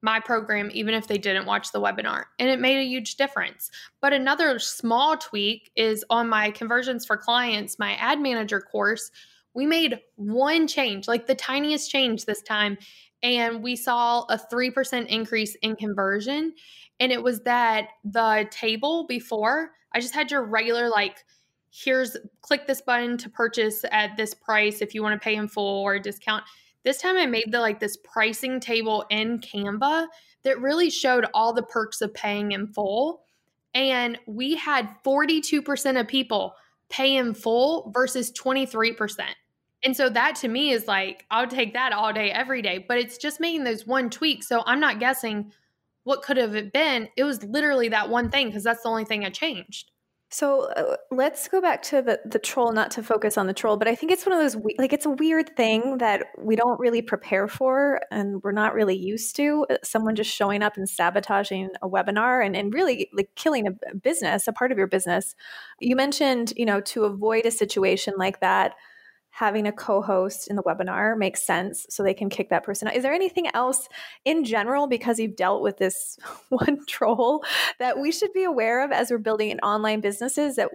[0.00, 2.24] my program even if they didn't watch the webinar.
[2.38, 3.70] And it made a huge difference.
[4.00, 9.10] But another small tweak is on my conversions for clients, my ad manager course,
[9.54, 12.78] we made one change, like the tiniest change this time.
[13.22, 16.54] And we saw a 3% increase in conversion.
[17.00, 21.24] And it was that the table before, I just had your regular, like,
[21.70, 25.48] here's click this button to purchase at this price if you want to pay in
[25.48, 26.44] full or discount.
[26.84, 30.06] This time I made the like this pricing table in Canva
[30.44, 33.22] that really showed all the perks of paying in full.
[33.74, 36.54] And we had 42% of people
[36.88, 39.26] pay in full versus 23%.
[39.84, 42.84] And so that to me is like, I'll take that all day, every day.
[42.86, 44.42] But it's just making those one tweak.
[44.42, 45.52] So I'm not guessing
[46.04, 47.08] what could have it been.
[47.16, 49.90] It was literally that one thing because that's the only thing I changed.
[50.30, 53.78] So uh, let's go back to the the troll, not to focus on the troll,
[53.78, 56.54] but I think it's one of those we- like it's a weird thing that we
[56.54, 59.64] don't really prepare for, and we're not really used to.
[59.70, 63.94] uh, Someone just showing up and sabotaging a webinar and and really like killing a
[63.96, 65.34] business, a part of your business.
[65.80, 68.74] You mentioned, you know, to avoid a situation like that,
[69.30, 72.96] having a co-host in the webinar makes sense, so they can kick that person out.
[72.96, 73.88] Is there anything else
[74.24, 76.18] in general because you've dealt with this
[76.48, 77.44] one troll
[77.78, 80.70] that we should be aware of as we're building an online businesses that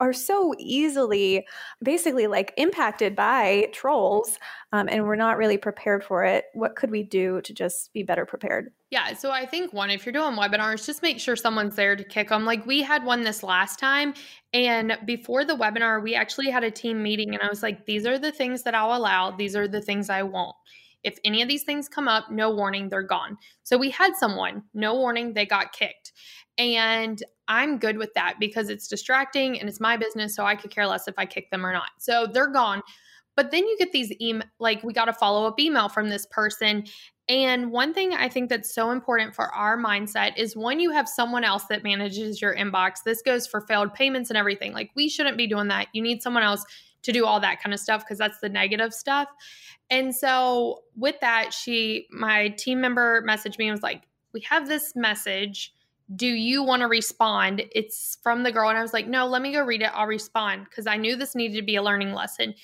[0.00, 1.46] are so easily
[1.82, 4.38] basically like impacted by trolls
[4.72, 8.02] um, and we're not really prepared for it what could we do to just be
[8.02, 9.14] better prepared Yeah.
[9.14, 12.28] So I think one, if you're doing webinars, just make sure someone's there to kick
[12.28, 12.44] them.
[12.44, 14.14] Like we had one this last time.
[14.52, 18.04] And before the webinar, we actually had a team meeting and I was like, these
[18.04, 20.56] are the things that I'll allow, these are the things I won't.
[21.04, 23.38] If any of these things come up, no warning, they're gone.
[23.62, 26.12] So we had someone, no warning, they got kicked.
[26.58, 30.34] And I'm good with that because it's distracting and it's my business.
[30.34, 31.90] So I could care less if I kick them or not.
[31.98, 32.80] So they're gone.
[33.36, 36.26] But then you get these email, like we got a follow up email from this
[36.30, 36.84] person.
[37.28, 41.08] And one thing I think that's so important for our mindset is when you have
[41.08, 44.72] someone else that manages your inbox, this goes for failed payments and everything.
[44.72, 45.88] Like we shouldn't be doing that.
[45.92, 46.64] You need someone else
[47.02, 49.28] to do all that kind of stuff because that's the negative stuff.
[49.90, 54.68] And so with that, she, my team member messaged me and was like, We have
[54.68, 55.72] this message.
[56.14, 57.62] Do you want to respond?
[57.72, 58.68] It's from the girl.
[58.68, 59.90] And I was like, No, let me go read it.
[59.94, 62.54] I'll respond because I knew this needed to be a learning lesson.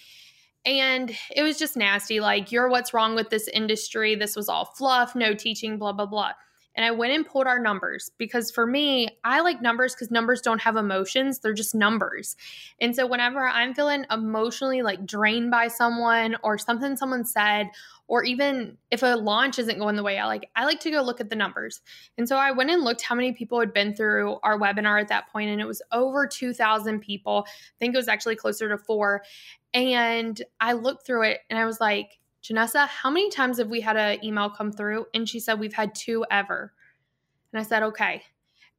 [0.65, 2.19] And it was just nasty.
[2.19, 4.17] Like, you're what's wrong with this industry.
[4.17, 6.33] This was all fluff, no teaching, blah, blah, blah
[6.77, 10.43] and I went and pulled our numbers because for me, I like numbers because numbers
[10.43, 12.37] don't have emotions, they're just numbers.
[12.81, 17.71] And so whenever I'm feeling emotionally like drained by someone or something someone said,
[18.09, 21.03] or even if a launch isn't going the way I like, I like to go
[21.03, 21.81] look at the numbers.
[22.17, 25.09] And so I went and looked how many people had been through our webinar at
[25.09, 27.45] that point, and it was over 2,000 people.
[27.49, 29.23] I think it was actually closer to four.
[29.75, 33.81] And I looked through it and I was like, Janessa, how many times have we
[33.81, 35.07] had an email come through?
[35.15, 36.73] And she said, We've had two ever.
[37.53, 38.23] And I said, Okay.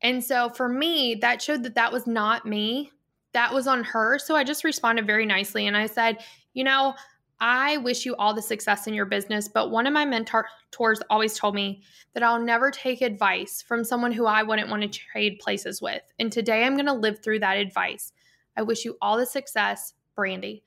[0.02, 2.92] And so for me, that showed that that was not me.
[3.34, 4.20] That was on her.
[4.20, 5.68] So I just responded very nicely.
[5.68, 6.24] And I said,
[6.54, 6.96] You know,
[7.40, 9.48] I wish you all the success in your business.
[9.48, 11.84] But one of my mentors always told me
[12.14, 16.02] that I'll never take advice from someone who I wouldn't want to trade places with.
[16.20, 18.12] And today I'm going to live through that advice.
[18.56, 20.64] I wish you all the success, Brandi.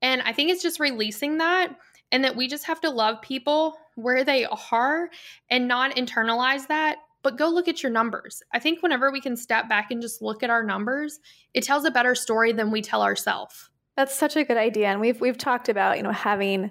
[0.00, 1.76] And I think it's just releasing that
[2.12, 5.10] and that we just have to love people where they are
[5.50, 8.40] and not internalize that but go look at your numbers.
[8.54, 11.18] I think whenever we can step back and just look at our numbers,
[11.54, 13.68] it tells a better story than we tell ourselves.
[13.96, 16.70] That's such a good idea, and we've we've talked about you know having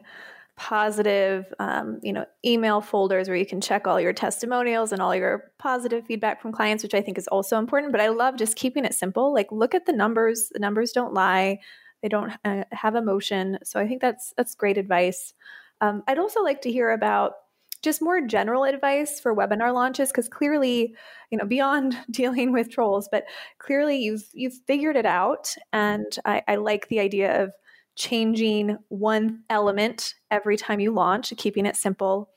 [0.58, 5.16] positive um, you know email folders where you can check all your testimonials and all
[5.16, 7.92] your positive feedback from clients, which I think is also important.
[7.92, 9.34] But I love just keeping it simple.
[9.34, 11.60] Like look at the numbers; the numbers don't lie.
[12.04, 13.58] They don't uh, have emotion.
[13.64, 15.34] So I think that's that's great advice.
[15.82, 17.34] Um, I'd also like to hear about
[17.86, 20.94] just more general advice for webinar launches because clearly
[21.30, 23.24] you know beyond dealing with trolls but
[23.60, 27.52] clearly you've you've figured it out and I, I, like the idea of
[27.96, 32.30] changing one element every time you launch keeping it simple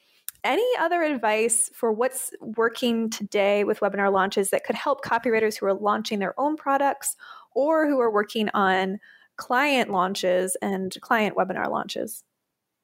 [0.45, 5.67] any other advice for what's working today with webinar launches that could help copywriters who
[5.67, 7.17] are launching their own products
[7.55, 9.01] or who are working on
[9.37, 12.23] client launches and client webinar launches?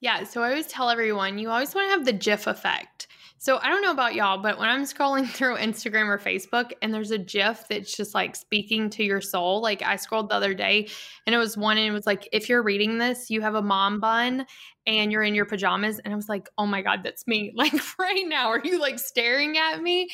[0.04, 3.06] Yeah, so I always tell everyone you always want to have the GIF effect.
[3.38, 6.92] So I don't know about y'all, but when I'm scrolling through Instagram or Facebook and
[6.92, 10.52] there's a GIF that's just like speaking to your soul, like I scrolled the other
[10.52, 10.90] day
[11.26, 13.62] and it was one and it was like, if you're reading this, you have a
[13.62, 14.44] mom bun
[14.86, 16.00] and you're in your pajamas.
[16.00, 17.54] And I was like, oh my God, that's me.
[17.56, 20.10] Like right now, are you like staring at me?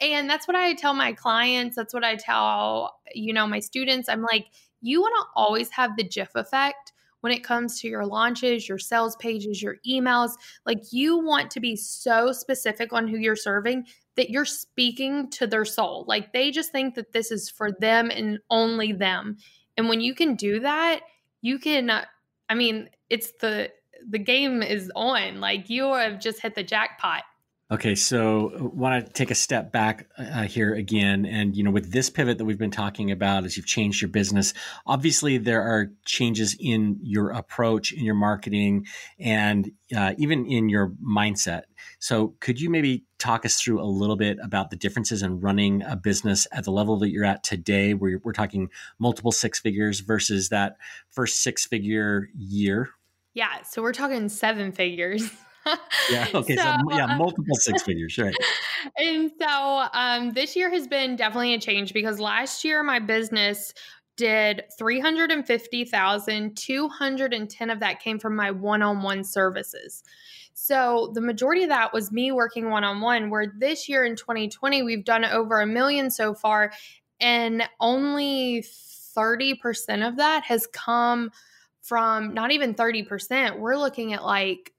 [0.00, 1.76] And that's what I tell my clients.
[1.76, 4.08] That's what I tell, you know, my students.
[4.08, 4.46] I'm like,
[4.80, 6.83] you want to always have the GIF effect
[7.24, 10.32] when it comes to your launches, your sales pages, your emails.
[10.66, 15.46] Like you want to be so specific on who you're serving that you're speaking to
[15.46, 16.04] their soul.
[16.06, 19.38] Like they just think that this is for them and only them.
[19.78, 21.00] And when you can do that,
[21.40, 22.04] you can uh,
[22.50, 23.70] I mean, it's the
[24.06, 25.40] the game is on.
[25.40, 27.22] Like you have just hit the jackpot.
[27.70, 31.70] Okay, so uh, want to take a step back uh, here again, and you know,
[31.70, 34.52] with this pivot that we've been talking about, as you've changed your business,
[34.86, 38.84] obviously there are changes in your approach, in your marketing,
[39.18, 41.62] and uh, even in your mindset.
[42.00, 45.82] So, could you maybe talk us through a little bit about the differences in running
[45.84, 50.00] a business at the level that you're at today, where we're talking multiple six figures
[50.00, 50.76] versus that
[51.08, 52.90] first six figure year?
[53.32, 55.30] Yeah, so we're talking seven figures.
[56.10, 56.28] Yeah.
[56.34, 56.56] Okay.
[56.56, 58.34] So, so, yeah, multiple six figures, right?
[58.96, 63.72] And so um, this year has been definitely a change because last year my business
[64.16, 70.02] did 350,000, 210 of that came from my one-on-one services.
[70.54, 75.04] So the majority of that was me working one-on-one where this year in 2020 we've
[75.04, 76.72] done over a million so far
[77.20, 78.64] and only
[79.16, 81.30] 30% of that has come
[81.82, 83.58] from not even 30%.
[83.58, 84.72] We're looking at like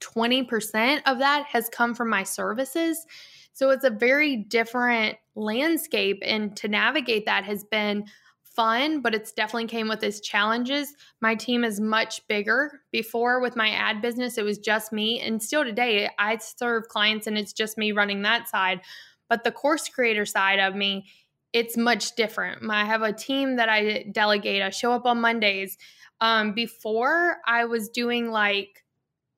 [0.00, 3.06] 20% of that has come from my services.
[3.52, 6.22] So it's a very different landscape.
[6.22, 8.04] And to navigate that has been
[8.42, 10.94] fun, but it's definitely came with its challenges.
[11.20, 12.80] My team is much bigger.
[12.90, 15.20] Before with my ad business, it was just me.
[15.20, 18.80] And still today, I serve clients and it's just me running that side.
[19.28, 21.06] But the course creator side of me,
[21.52, 22.68] it's much different.
[22.68, 24.62] I have a team that I delegate.
[24.62, 25.76] I show up on Mondays.
[26.20, 28.84] Um, before I was doing like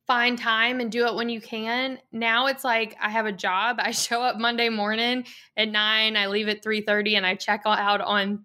[0.09, 2.00] find time and do it when you can.
[2.11, 3.76] Now it's like I have a job.
[3.80, 5.24] I show up Monday morning
[5.56, 8.44] at 9, I leave at 3:30 and I check out on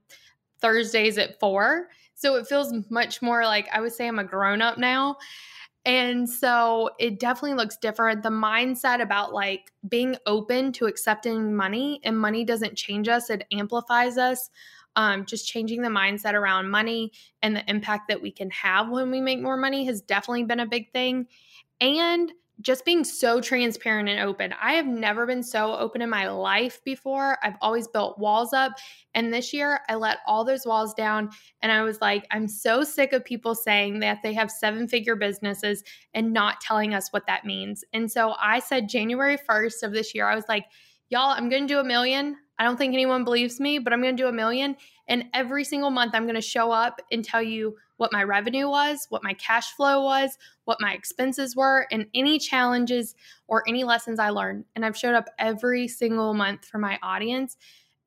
[0.62, 1.90] Thursdays at 4.
[2.16, 5.18] So it feels much more like I would say I'm a grown up now.
[5.86, 8.24] And so it definitely looks different.
[8.24, 13.46] The mindset about like being open to accepting money and money doesn't change us, it
[13.52, 14.50] amplifies us.
[14.96, 17.12] um, just changing the mindset around money
[17.42, 20.60] and the impact that we can have when we make more money has definitely been
[20.60, 21.28] a big thing.
[21.84, 22.32] And
[22.62, 24.54] just being so transparent and open.
[24.62, 27.38] I have never been so open in my life before.
[27.44, 28.74] I've always built walls up.
[29.14, 31.30] And this year, I let all those walls down.
[31.62, 35.18] And I was like, I'm so sick of people saying that they have seven figure
[35.18, 37.84] businesses and not telling us what that means.
[37.92, 40.66] And so I said, January 1st of this year, I was like,
[41.10, 42.38] y'all, I'm going to do a million.
[42.60, 44.78] I don't think anyone believes me, but I'm going to do a million.
[45.08, 48.68] And every single month, I'm going to show up and tell you what my revenue
[48.70, 53.16] was, what my cash flow was, what my expenses were, and any challenges
[53.48, 54.66] or any lessons I learned.
[54.76, 57.58] And I've showed up every single month for my audience.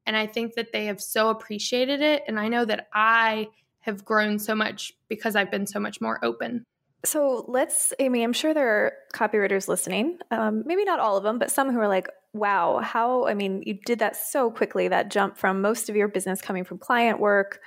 [0.07, 2.23] And I think that they have so appreciated it.
[2.27, 3.49] And I know that I
[3.81, 6.65] have grown so much because I've been so much more open.
[7.05, 11.39] So let's, Amy, I'm sure there are copywriters listening, um, maybe not all of them,
[11.39, 12.09] but some who are like,
[12.39, 16.09] wow, how, I mean, you did that so quickly, that jump from most of your
[16.09, 17.61] business coming from client work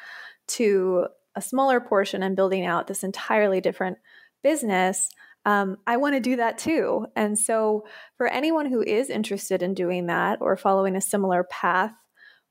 [0.49, 3.97] to a smaller portion and building out this entirely different
[4.43, 5.09] business,
[5.45, 7.05] um, I want to do that too.
[7.15, 7.85] And so,
[8.17, 11.91] for anyone who is interested in doing that or following a similar path,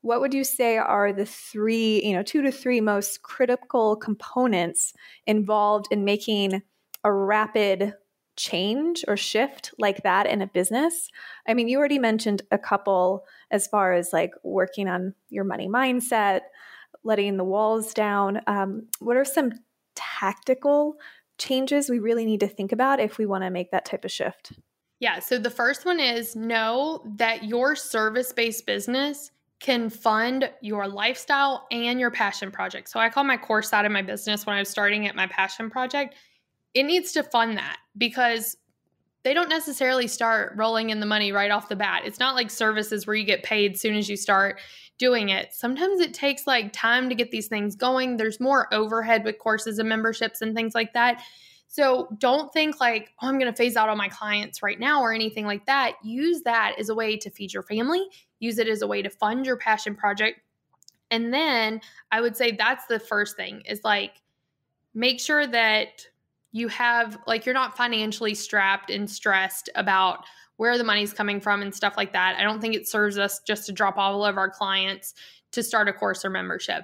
[0.01, 4.93] what would you say are the three, you know, two to three most critical components
[5.27, 6.61] involved in making
[7.03, 7.93] a rapid
[8.39, 11.09] change or shift like that in a business?
[11.47, 15.67] I mean, you already mentioned a couple as far as like working on your money
[15.67, 16.41] mindset,
[17.03, 18.41] letting the walls down.
[18.47, 19.51] Um, what are some
[19.95, 20.95] tactical
[21.37, 24.11] changes we really need to think about if we want to make that type of
[24.11, 24.53] shift?
[24.99, 25.19] Yeah.
[25.19, 31.67] So the first one is know that your service based business can fund your lifestyle
[31.71, 32.89] and your passion project.
[32.89, 35.27] So I call my course side of my business when I was starting at my
[35.27, 36.15] passion project.
[36.73, 38.57] It needs to fund that because
[39.23, 42.03] they don't necessarily start rolling in the money right off the bat.
[42.05, 44.59] It's not like services where you get paid soon as you start
[44.97, 45.53] doing it.
[45.53, 48.17] Sometimes it takes like time to get these things going.
[48.17, 51.21] There's more overhead with courses and memberships and things like that.
[51.67, 55.01] So don't think like, oh, I'm going to phase out all my clients right now
[55.01, 55.95] or anything like that.
[56.03, 58.03] Use that as a way to feed your family,
[58.39, 60.41] use it as a way to fund your passion project.
[61.11, 64.21] And then I would say that's the first thing is like,
[64.93, 66.07] make sure that
[66.51, 70.25] you have like you're not financially strapped and stressed about
[70.57, 72.35] where the money's coming from and stuff like that.
[72.37, 75.13] I don't think it serves us just to drop all of our clients
[75.51, 76.83] to start a course or membership.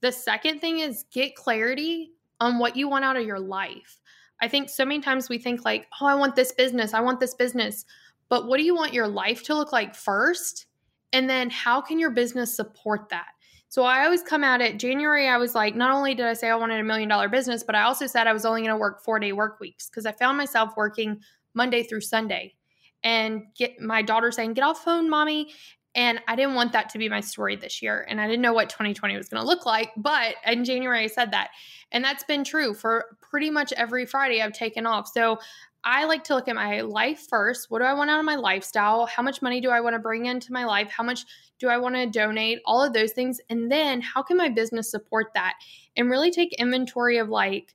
[0.00, 4.00] The second thing is get clarity on what you want out of your life.
[4.40, 6.92] I think so many times we think like, "Oh, I want this business.
[6.94, 7.84] I want this business."
[8.28, 10.66] But what do you want your life to look like first?
[11.12, 13.35] And then how can your business support that?
[13.68, 16.48] So I always come at it January I was like not only did I say
[16.48, 18.76] I wanted a million dollar business, but I also said I was only going to
[18.76, 21.20] work 4-day work weeks because I found myself working
[21.54, 22.54] Monday through Sunday
[23.02, 25.52] and get my daughter saying, Get off phone, mommy.
[25.94, 28.06] And I didn't want that to be my story this year.
[28.10, 29.92] And I didn't know what 2020 was going to look like.
[29.96, 31.48] But in January, I said that.
[31.90, 35.08] And that's been true for pretty much every Friday I've taken off.
[35.08, 35.38] So
[35.88, 37.70] I like to look at my life first.
[37.70, 39.06] What do I want out of my lifestyle?
[39.06, 40.90] How much money do I want to bring into my life?
[40.90, 41.24] How much
[41.60, 42.58] do I want to donate?
[42.66, 43.40] All of those things.
[43.48, 45.54] And then how can my business support that?
[45.96, 47.72] And really take inventory of like,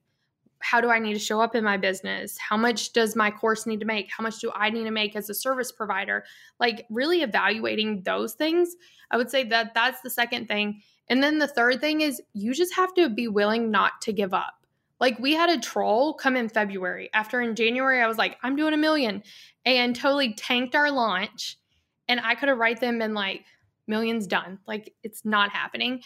[0.59, 2.37] how do I need to show up in my business?
[2.37, 4.09] How much does my course need to make?
[4.11, 6.25] How much do I need to make as a service provider?
[6.59, 8.75] Like really evaluating those things.
[9.09, 10.81] I would say that that's the second thing.
[11.07, 14.33] And then the third thing is you just have to be willing not to give
[14.33, 14.60] up.
[15.01, 17.09] Like we had a troll come in February.
[17.13, 19.23] After in January, I was like, I'm doing a million
[19.65, 21.57] and totally tanked our launch.
[22.07, 23.43] And I could have right then been like,
[23.87, 24.59] millions done.
[24.67, 26.01] Like it's not happening.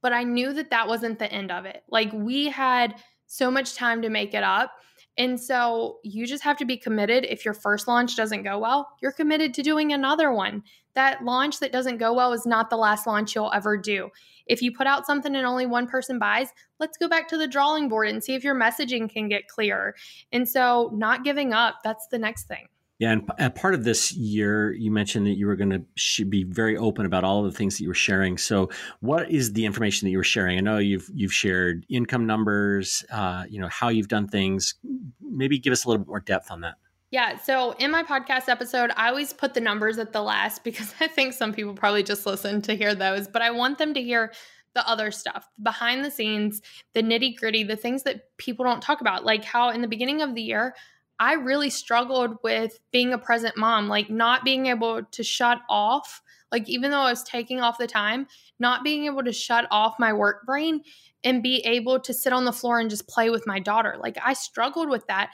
[0.00, 1.84] But I knew that that wasn't the end of it.
[1.88, 4.72] Like we had so much time to make it up.
[5.18, 7.26] And so you just have to be committed.
[7.26, 10.62] If your first launch doesn't go well, you're committed to doing another one.
[10.94, 14.10] That launch that doesn't go well is not the last launch you'll ever do.
[14.46, 17.48] If you put out something and only one person buys, let's go back to the
[17.48, 19.94] drawing board and see if your messaging can get clearer.
[20.32, 22.66] And so, not giving up, that's the next thing.
[23.02, 26.76] Yeah, and part of this year, you mentioned that you were going to be very
[26.76, 28.38] open about all of the things that you were sharing.
[28.38, 28.70] So,
[29.00, 30.56] what is the information that you were sharing?
[30.56, 34.74] I know you've you've shared income numbers, uh, you know how you've done things.
[35.20, 36.76] Maybe give us a little bit more depth on that.
[37.12, 37.36] Yeah.
[37.36, 41.06] So in my podcast episode, I always put the numbers at the last because I
[41.06, 44.32] think some people probably just listen to hear those, but I want them to hear
[44.74, 46.62] the other stuff behind the scenes,
[46.94, 50.22] the nitty gritty, the things that people don't talk about, like how in the beginning
[50.22, 50.74] of the year,
[51.20, 56.22] I really struggled with being a present mom, like not being able to shut off,
[56.50, 58.26] like even though I was taking off the time,
[58.58, 60.80] not being able to shut off my work brain
[61.22, 63.96] and be able to sit on the floor and just play with my daughter.
[64.00, 65.30] Like I struggled with that.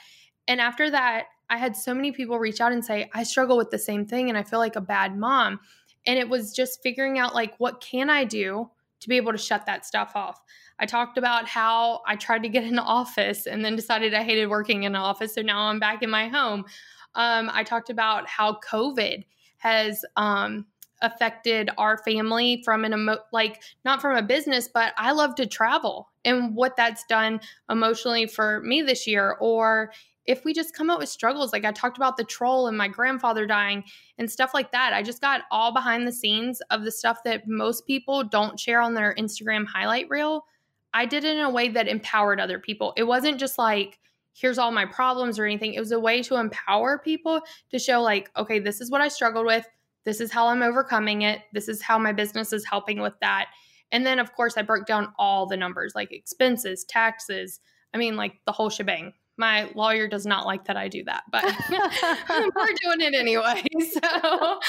[0.49, 3.71] And after that, I had so many people reach out and say, I struggle with
[3.71, 5.61] the same thing and I feel like a bad mom.
[6.07, 8.71] And it was just figuring out like what can I do
[9.01, 10.41] to be able to shut that stuff off.
[10.79, 14.47] I talked about how I tried to get an office and then decided I hated
[14.47, 15.35] working in an office.
[15.35, 16.65] So now I'm back in my home.
[17.15, 19.25] Um, I talked about how COVID
[19.59, 20.67] has um,
[21.03, 25.47] affected our family from an emo- like not from a business, but I love to
[25.47, 27.41] travel and what that's done
[27.71, 29.37] emotionally for me this year.
[29.41, 29.93] Or
[30.29, 32.87] if we just come up with struggles, like I talked about the troll and my
[32.87, 33.83] grandfather dying
[34.19, 34.93] and stuff like that.
[34.93, 38.83] I just got all behind the scenes of the stuff that most people don't share
[38.83, 40.45] on their Instagram highlight reel.
[40.93, 42.93] I did it in a way that empowered other people.
[42.99, 43.99] It wasn't just like,
[44.35, 45.73] here's all my problems or anything.
[45.73, 49.09] It was a way to empower people to show, like, okay, this is what I
[49.09, 49.67] struggled with.
[50.05, 51.41] This is how I'm overcoming it.
[51.55, 53.47] This is how my business is helping with that.
[53.93, 57.61] And then, of course, I broke down all the numbers like expenses, taxes.
[57.95, 59.15] I mean, like the whole shebang.
[59.39, 61.45] My lawyer does not like that I do that, but
[62.57, 63.63] we're doing it anyway.
[63.91, 64.61] So,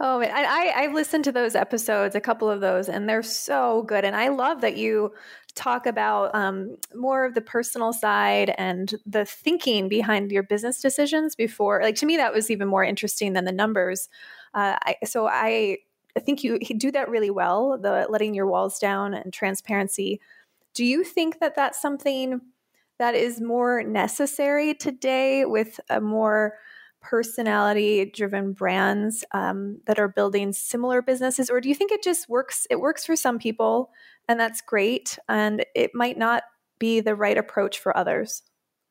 [0.00, 0.30] oh, man.
[0.32, 4.04] I, I've listened to those episodes, a couple of those, and they're so good.
[4.04, 5.12] And I love that you
[5.54, 11.36] talk about um, more of the personal side and the thinking behind your business decisions
[11.36, 11.80] before.
[11.82, 14.08] Like to me, that was even more interesting than the numbers.
[14.54, 15.78] Uh, I, so I,
[16.16, 17.78] I think you do that really well.
[17.78, 20.20] The letting your walls down and transparency.
[20.74, 22.40] Do you think that that's something
[23.02, 26.54] that is more necessary today with a more
[27.00, 31.50] personality driven brands um, that are building similar businesses?
[31.50, 33.90] Or do you think it just works it works for some people
[34.28, 36.44] and that's great and it might not
[36.78, 38.44] be the right approach for others?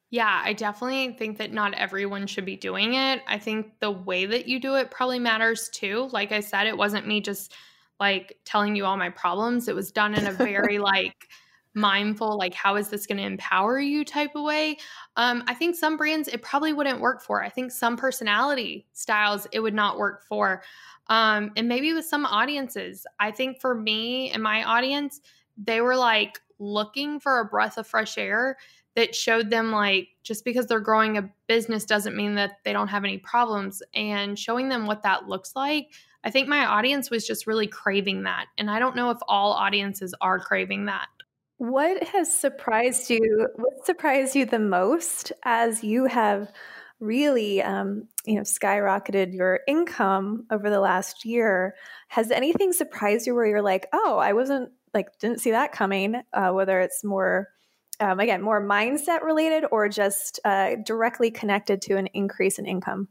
[0.10, 3.22] Yeah i definitely think that not everyone should be doing it.
[3.30, 6.10] I think the way that you do it probably matters too.
[6.12, 7.54] Like i said it wasn't me just
[7.98, 9.70] like telling you all my problems.
[9.70, 11.30] It was done in a very like
[11.74, 14.04] mindful like how is this going to empower you?
[14.04, 14.78] type of way
[15.16, 17.44] um, i think some brands it probably wouldn't work for.
[17.44, 20.64] I think some personality styles it would not work for
[21.08, 23.06] um, and maybe with some audiences.
[23.20, 25.20] I think for me and my audience
[25.58, 28.58] they were like looking for a breath of fresh air
[28.96, 32.88] that showed them like just because they're growing a business doesn't mean that they don't
[32.88, 35.88] have any problems and showing them what that looks like
[36.24, 39.54] i think my audience was just really craving that and i don't know if all
[39.54, 41.08] audiences are craving that
[41.62, 43.48] what has surprised you?
[43.56, 46.52] What surprised you the most as you have
[47.00, 51.76] really, um, you know, skyrocketed your income over the last year?
[52.08, 56.24] Has anything surprised you where you're like, oh, I wasn't like didn't see that coming?
[56.34, 57.50] Uh, whether it's more
[58.00, 63.08] um, again more mindset related or just uh, directly connected to an increase in income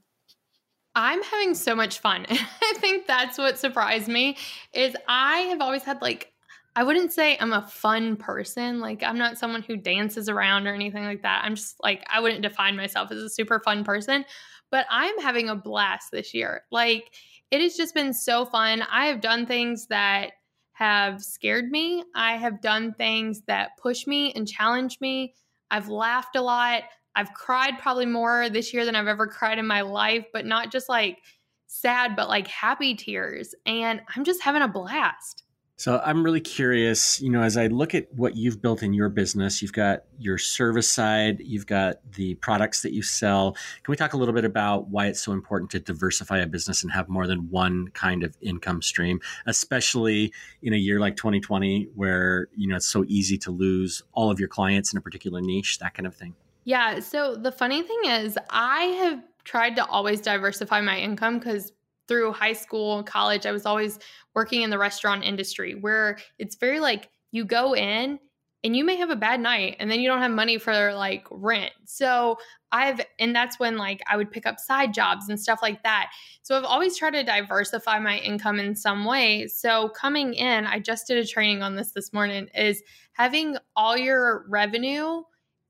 [0.97, 4.37] i'm having so much fun i think that's what surprised me
[4.73, 6.33] is i have always had like
[6.77, 8.81] I wouldn't say I'm a fun person.
[8.81, 11.43] Like, I'm not someone who dances around or anything like that.
[11.45, 14.25] I'm just like, I wouldn't define myself as a super fun person,
[14.71, 16.63] but I'm having a blast this year.
[16.71, 17.13] Like,
[17.51, 18.83] it has just been so fun.
[18.91, 20.33] I have done things that
[20.73, 25.35] have scared me, I have done things that push me and challenge me.
[25.71, 26.85] I've laughed a lot.
[27.15, 30.73] I've cried probably more this year than I've ever cried in my life, but not
[30.73, 31.19] just like
[31.67, 33.55] sad, but like happy tears.
[33.67, 35.45] And I'm just having a blast.
[35.81, 39.09] So I'm really curious, you know, as I look at what you've built in your
[39.09, 43.53] business, you've got your service side, you've got the products that you sell.
[43.53, 46.83] Can we talk a little bit about why it's so important to diversify a business
[46.83, 51.89] and have more than one kind of income stream, especially in a year like 2020
[51.95, 55.41] where, you know, it's so easy to lose all of your clients in a particular
[55.41, 56.35] niche, that kind of thing?
[56.65, 61.73] Yeah, so the funny thing is I have tried to always diversify my income because
[62.11, 64.01] through high school, and college, I was always
[64.35, 68.19] working in the restaurant industry where it's very like you go in
[68.65, 71.25] and you may have a bad night and then you don't have money for like
[71.31, 71.71] rent.
[71.85, 72.37] So
[72.73, 76.11] I've, and that's when like I would pick up side jobs and stuff like that.
[76.43, 79.47] So I've always tried to diversify my income in some way.
[79.47, 82.83] So coming in, I just did a training on this this morning, is
[83.13, 85.23] having all your revenue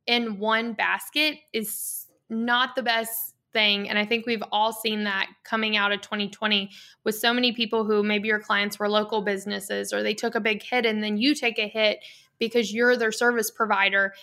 [0.07, 3.89] in one basket is not the best thing.
[3.89, 6.71] And I think we've all seen that coming out of 2020
[7.05, 10.41] with so many people who maybe your clients were local businesses or they took a
[10.41, 11.99] big hit and then you take a hit
[12.39, 14.15] because you're their service provider.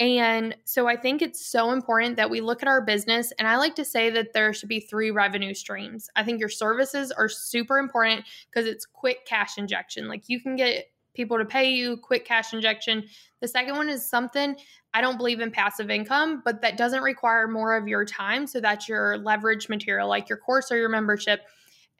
[0.00, 3.32] And so I think it's so important that we look at our business.
[3.38, 6.08] And I like to say that there should be three revenue streams.
[6.16, 10.08] I think your services are super important because it's quick cash injection.
[10.08, 13.04] Like you can get people to pay you, quick cash injection.
[13.40, 14.56] The second one is something
[14.92, 18.46] I don't believe in passive income, but that doesn't require more of your time.
[18.46, 21.40] So that's your leverage material, like your course or your membership.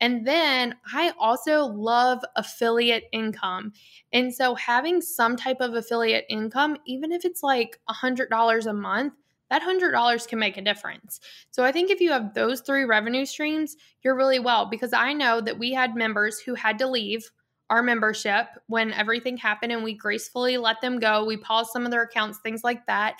[0.00, 3.72] And then I also love affiliate income.
[4.12, 9.14] And so having some type of affiliate income, even if it's like $100 a month,
[9.50, 11.20] that $100 can make a difference.
[11.50, 15.12] So I think if you have those three revenue streams, you're really well because I
[15.12, 17.30] know that we had members who had to leave
[17.74, 21.24] our membership when everything happened and we gracefully let them go.
[21.24, 23.16] We paused some of their accounts, things like that.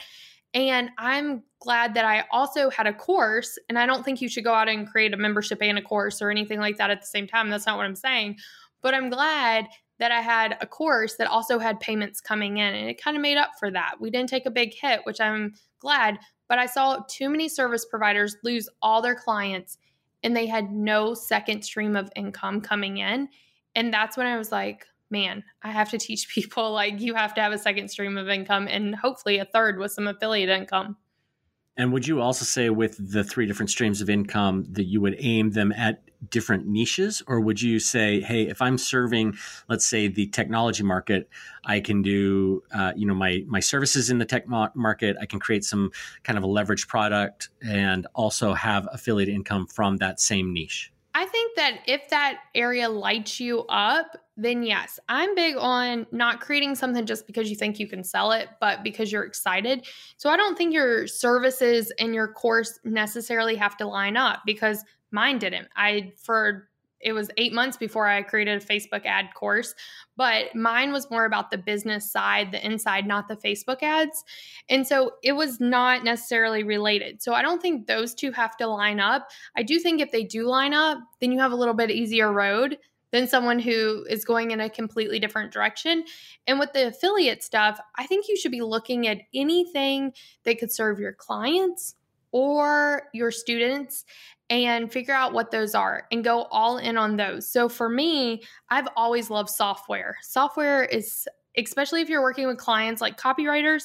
[0.54, 3.58] And I'm glad that I also had a course.
[3.68, 6.22] And I don't think you should go out and create a membership and a course
[6.22, 7.50] or anything like that at the same time.
[7.50, 8.36] That's not what I'm saying.
[8.80, 9.66] But I'm glad
[9.98, 12.74] that I had a course that also had payments coming in.
[12.74, 13.96] And it kind of made up for that.
[14.00, 16.20] We didn't take a big hit, which I'm glad.
[16.48, 19.78] But I saw too many service providers lose all their clients
[20.22, 23.28] and they had no second stream of income coming in.
[23.74, 27.34] And that's when I was like, man, I have to teach people like you have
[27.34, 30.96] to have a second stream of income and hopefully a third with some affiliate income.
[31.76, 35.16] And would you also say with the three different streams of income that you would
[35.18, 37.20] aim them at different niches?
[37.26, 39.36] Or would you say, hey, if I'm serving,
[39.68, 41.28] let's say, the technology market,
[41.64, 45.40] I can do, uh, you know, my, my services in the tech market, I can
[45.40, 45.90] create some
[46.22, 50.92] kind of a leverage product and also have affiliate income from that same niche?
[51.14, 56.40] I think that if that area lights you up, then yes, I'm big on not
[56.40, 59.86] creating something just because you think you can sell it, but because you're excited.
[60.16, 64.84] So I don't think your services and your course necessarily have to line up because
[65.12, 65.68] mine didn't.
[65.76, 66.68] I, for
[67.04, 69.74] it was eight months before I created a Facebook ad course,
[70.16, 74.24] but mine was more about the business side, the inside, not the Facebook ads.
[74.68, 77.22] And so it was not necessarily related.
[77.22, 79.28] So I don't think those two have to line up.
[79.56, 82.32] I do think if they do line up, then you have a little bit easier
[82.32, 82.78] road
[83.12, 86.04] than someone who is going in a completely different direction.
[86.48, 90.72] And with the affiliate stuff, I think you should be looking at anything that could
[90.72, 91.94] serve your clients
[92.34, 94.04] or your students
[94.50, 97.48] and figure out what those are and go all in on those.
[97.48, 100.16] So for me, I've always loved software.
[100.20, 101.26] Software is
[101.56, 103.84] especially if you're working with clients like copywriters,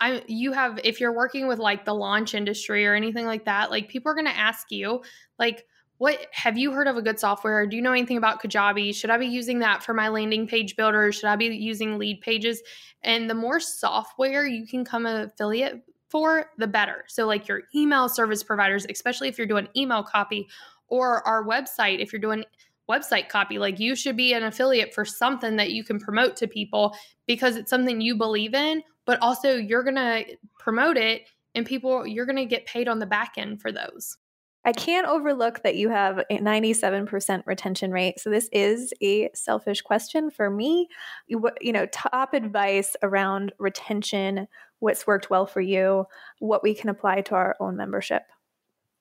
[0.00, 3.70] I you have if you're working with like the launch industry or anything like that,
[3.70, 5.02] like people are going to ask you
[5.38, 5.64] like
[5.98, 7.66] what have you heard of a good software?
[7.66, 8.94] Do you know anything about Kajabi?
[8.94, 11.10] Should I be using that for my landing page builder?
[11.10, 12.58] Should I be using Leadpages?
[13.02, 15.82] And the more software you can come affiliate
[16.16, 17.04] for, the better.
[17.08, 20.48] So, like your email service providers, especially if you're doing email copy,
[20.88, 22.42] or our website, if you're doing
[22.90, 26.48] website copy, like you should be an affiliate for something that you can promote to
[26.48, 26.96] people
[27.26, 30.24] because it's something you believe in, but also you're going to
[30.58, 34.16] promote it and people, you're going to get paid on the back end for those.
[34.64, 38.18] I can't overlook that you have a 97% retention rate.
[38.18, 40.88] So this is a selfish question for me.
[41.28, 44.48] You, you know, top advice around retention,
[44.80, 46.06] what's worked well for you,
[46.38, 48.22] what we can apply to our own membership.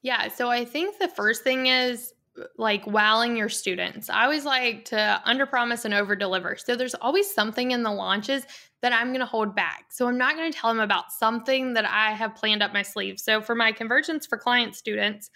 [0.02, 2.14] Yeah, so I think the first thing is
[2.58, 4.10] like wowing your students.
[4.10, 6.58] I always like to under promise and over deliver.
[6.58, 8.46] So there's always something in the launches
[8.82, 9.86] that I'm going to hold back.
[9.90, 12.82] So I'm not going to tell them about something that I have planned up my
[12.82, 13.20] sleeve.
[13.20, 15.32] So for my conversions for client students,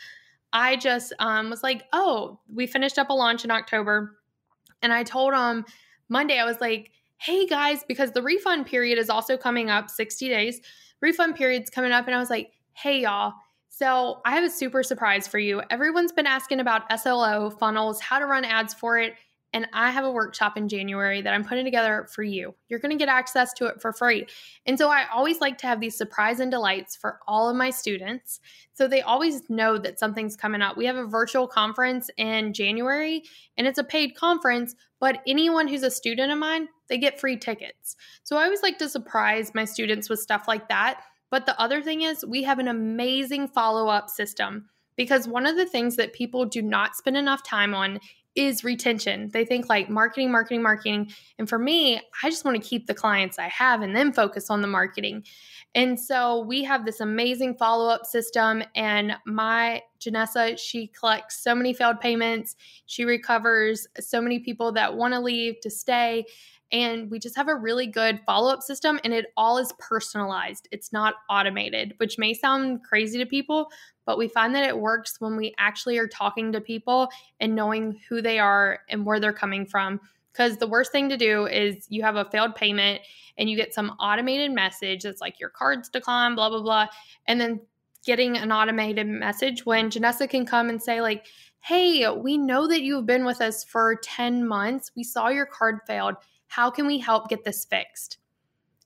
[0.51, 4.17] I just um, was like, oh, we finished up a launch in October.
[4.81, 5.65] And I told them
[6.09, 10.29] Monday, I was like, hey guys, because the refund period is also coming up 60
[10.29, 10.61] days.
[11.01, 12.07] Refund period's coming up.
[12.07, 13.33] And I was like, hey y'all.
[13.67, 15.61] So I have a super surprise for you.
[15.69, 19.15] Everyone's been asking about SLO funnels, how to run ads for it.
[19.51, 22.53] And I have a workshop in January that I'm putting together for you.
[22.67, 24.27] You're going to get access to it for free.
[24.65, 27.71] And so I always like to have these surprise and delights for all of my
[27.71, 28.39] students.
[28.73, 30.77] So they always know that something's coming up.
[30.77, 33.23] We have a virtual conference in January
[33.57, 37.37] and it's a paid conference, but anyone who's a student of mine, they get free
[37.37, 37.95] tickets.
[38.23, 41.01] So I always like to surprise my students with stuff like that.
[41.31, 45.55] But the other thing is, we have an amazing follow up system because one of
[45.55, 47.99] the things that people do not spend enough time on
[48.35, 49.29] is retention.
[49.33, 51.11] They think like marketing, marketing, marketing.
[51.37, 54.49] And for me, I just want to keep the clients I have and then focus
[54.49, 55.23] on the marketing.
[55.75, 58.63] And so we have this amazing follow up system.
[58.75, 62.55] And my Janessa, she collects so many failed payments.
[62.85, 66.25] She recovers so many people that want to leave to stay.
[66.71, 70.67] And we just have a really good follow up system, and it all is personalized.
[70.71, 73.71] It's not automated, which may sound crazy to people,
[74.05, 77.09] but we find that it works when we actually are talking to people
[77.39, 79.99] and knowing who they are and where they're coming from.
[80.31, 83.01] Because the worst thing to do is you have a failed payment
[83.37, 86.87] and you get some automated message that's like your card's declined, blah, blah, blah.
[87.27, 87.61] And then
[88.05, 91.25] getting an automated message when Janessa can come and say, like,
[91.61, 94.91] hey, we know that you've been with us for 10 months.
[94.95, 96.15] We saw your card failed.
[96.47, 98.17] How can we help get this fixed?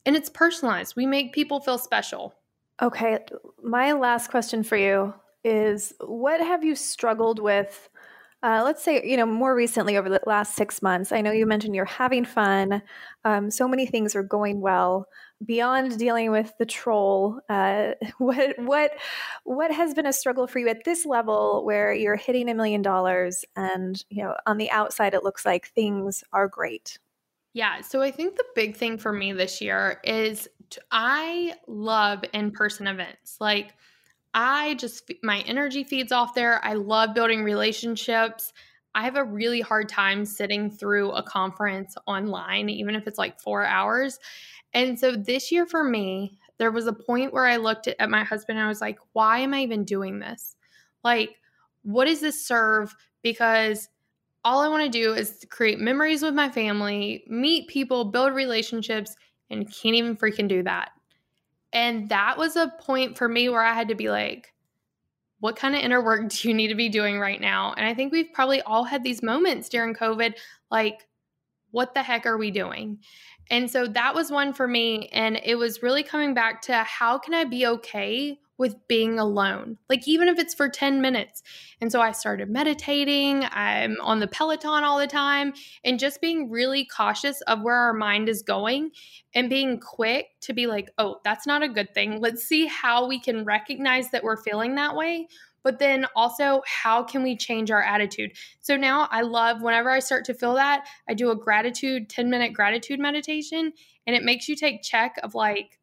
[0.05, 0.95] And it's personalized.
[0.95, 2.33] We make people feel special.
[2.81, 3.19] Okay,
[3.63, 5.13] my last question for you
[5.43, 7.89] is what have you struggled with
[8.43, 11.45] Uh, let's say, you know, more recently over the last six months, I know you
[11.45, 12.83] mentioned you're having fun.
[13.23, 15.07] Um, so many things are going well.
[15.45, 18.91] Beyond dealing with the troll, uh, what what
[19.45, 22.81] what has been a struggle for you at this level, where you're hitting a million
[22.81, 26.99] dollars, and you know, on the outside, it looks like things are great.
[27.53, 27.81] Yeah.
[27.81, 32.51] So I think the big thing for me this year is t- I love in
[32.51, 33.37] person events.
[33.39, 33.73] Like
[34.34, 36.63] I just, my energy feeds off there.
[36.65, 38.51] I love building relationships.
[38.95, 43.39] I have a really hard time sitting through a conference online, even if it's like
[43.39, 44.19] four hours.
[44.73, 48.23] And so this year for me, there was a point where I looked at, my
[48.23, 50.55] husband and I was like, why am I even doing this?
[51.03, 51.38] Like,
[51.84, 52.95] what does this serve?
[53.23, 53.89] Because
[54.43, 59.15] all I want to do is create memories with my family, meet people, build relationships,
[59.49, 60.91] and can't even freaking do that.
[61.74, 64.53] And that was a point for me where I had to be like,
[65.39, 67.74] what kind of inner work do you need to be doing right now?
[67.76, 70.36] And I think we've probably all had these moments during COVID
[70.71, 71.07] like,
[71.71, 72.99] what the heck are we doing?
[73.49, 75.09] And so that was one for me.
[75.11, 79.77] And it was really coming back to how can I be okay with being alone,
[79.89, 81.41] like even if it's for 10 minutes.
[81.81, 83.45] And so I started meditating.
[83.51, 87.93] I'm on the Peloton all the time and just being really cautious of where our
[87.93, 88.91] mind is going
[89.33, 92.21] and being quick to be like, oh, that's not a good thing.
[92.21, 95.27] Let's see how we can recognize that we're feeling that way.
[95.63, 98.33] But then also, how can we change our attitude?
[98.59, 102.29] So now I love whenever I start to feel that, I do a gratitude, 10
[102.29, 103.71] minute gratitude meditation,
[104.05, 105.79] and it makes you take check of like,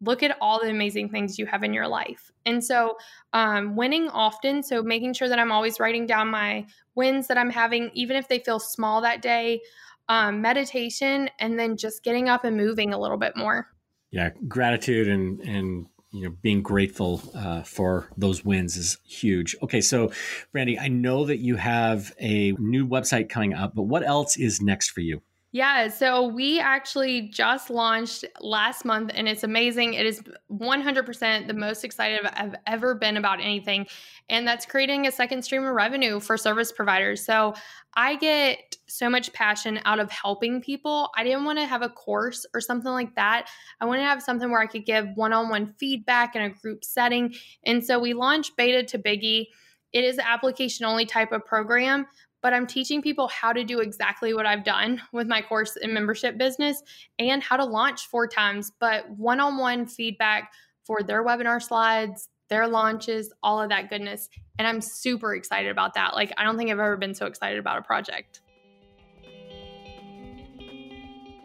[0.00, 2.30] look at all the amazing things you have in your life.
[2.44, 2.96] And so,
[3.32, 7.50] um, winning often, so making sure that I'm always writing down my wins that I'm
[7.50, 9.60] having, even if they feel small that day,
[10.08, 13.68] um, meditation, and then just getting up and moving a little bit more.
[14.10, 19.56] Yeah, gratitude and and you know being grateful uh, for those wins is huge.
[19.62, 20.12] Okay, so
[20.54, 24.62] Brandi, I know that you have a new website coming up, but what else is
[24.62, 25.22] next for you?
[25.56, 29.94] Yeah, so we actually just launched last month and it's amazing.
[29.94, 30.20] It is
[30.52, 33.86] 100% the most excited I've ever been about anything.
[34.28, 37.24] And that's creating a second stream of revenue for service providers.
[37.24, 37.54] So
[37.94, 41.08] I get so much passion out of helping people.
[41.16, 43.48] I didn't want to have a course or something like that.
[43.80, 46.50] I wanted to have something where I could give one on one feedback in a
[46.50, 47.34] group setting.
[47.64, 49.46] And so we launched Beta to Biggie.
[49.94, 52.06] It is an application only type of program,
[52.42, 55.92] but I'm teaching people how to do exactly what I've done with my course and
[55.92, 56.82] membership business
[57.18, 60.52] and how to launch four times, but one on one feedback
[60.84, 64.28] for their webinar slides, their launches, all of that goodness.
[64.58, 66.14] And I'm super excited about that.
[66.14, 68.40] Like, I don't think I've ever been so excited about a project.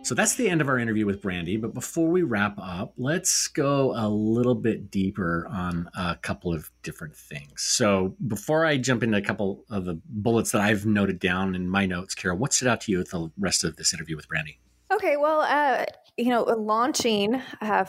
[0.04, 1.62] So that's the end of our interview with Brandi.
[1.62, 6.72] But before we wrap up, let's go a little bit deeper on a couple of
[6.82, 7.62] different things.
[7.62, 11.70] So before I jump into a couple of the bullets that I've noted down in
[11.70, 14.28] my notes, Carol, what stood out to you with the rest of this interview with
[14.28, 14.58] Brandi?
[14.92, 15.86] Okay, well, uh,
[16.18, 17.86] you know, launching uh,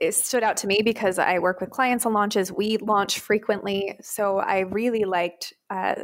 [0.00, 2.52] it stood out to me because I work with clients on launches.
[2.52, 5.94] We launch frequently, so I really liked uh,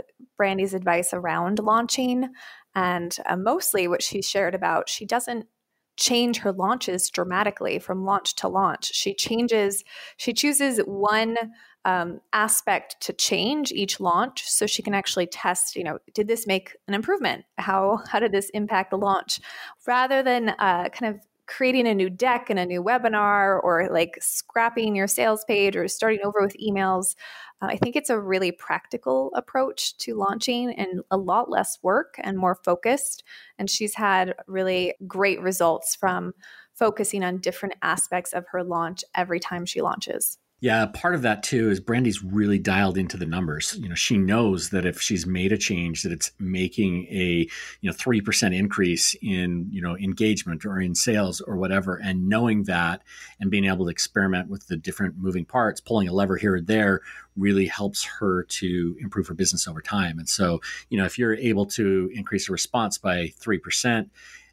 [0.41, 2.29] Brandi's advice around launching.
[2.75, 5.47] And uh, mostly what she shared about, she doesn't
[5.97, 8.95] change her launches dramatically from launch to launch.
[8.95, 9.85] She changes,
[10.17, 11.37] she chooses one
[11.85, 16.47] um, aspect to change each launch so she can actually test you know did this
[16.47, 19.41] make an improvement how how did this impact the launch
[19.87, 21.21] rather than uh, kind of
[21.51, 25.89] creating a new deck and a new webinar or like scrapping your sales page or
[25.89, 27.17] starting over with emails.
[27.61, 32.15] Uh, I think it's a really practical approach to launching and a lot less work
[32.23, 33.25] and more focused.
[33.59, 36.35] And she's had really great results from
[36.73, 40.39] focusing on different aspects of her launch every time she launches.
[40.63, 43.79] Yeah, part of that too is Brandi's really dialed into the numbers.
[43.81, 47.49] You know, she knows that if she's made a change, that it's making a
[47.81, 51.97] you know three percent increase in you know engagement or in sales or whatever.
[51.97, 53.03] And knowing that
[53.41, 56.61] and being able to experiment with the different moving parts, pulling a lever here or
[56.61, 57.01] there,
[57.39, 60.19] really helps her to improve her business over time.
[60.19, 64.11] And so, you know, if you're able to increase a response by three percent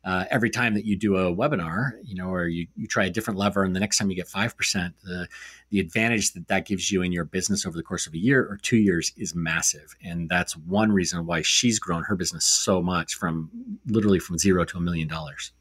[0.08, 3.10] uh, every time that you do a webinar, you know, or you, you try a
[3.10, 5.28] different lever, and the next time you get five percent, the
[5.70, 8.42] the advantage that that gives you in your business over the course of a year
[8.50, 12.82] or two years is massive, and that's one reason why she's grown her business so
[12.82, 13.52] much from
[13.86, 15.52] literally from zero to a million dollars.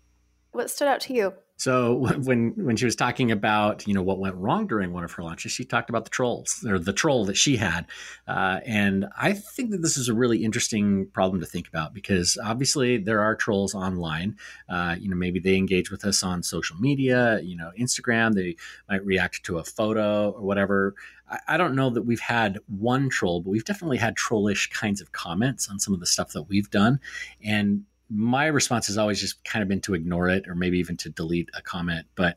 [0.53, 1.35] What stood out to you?
[1.57, 5.13] So when when she was talking about you know what went wrong during one of
[5.13, 7.87] her launches, she talked about the trolls or the troll that she had,
[8.29, 12.39] uh, and I think that this is a really interesting problem to think about because
[12.43, 14.37] obviously there are trolls online.
[14.69, 18.35] Uh, you know, maybe they engage with us on social media, you know, Instagram.
[18.35, 18.57] They
[18.89, 20.95] might react to a photo or whatever.
[21.31, 25.01] I, I don't know that we've had one troll, but we've definitely had trollish kinds
[25.01, 27.01] of comments on some of the stuff that we've done,
[27.43, 30.97] and my response has always just kind of been to ignore it or maybe even
[30.99, 32.07] to delete a comment.
[32.15, 32.37] But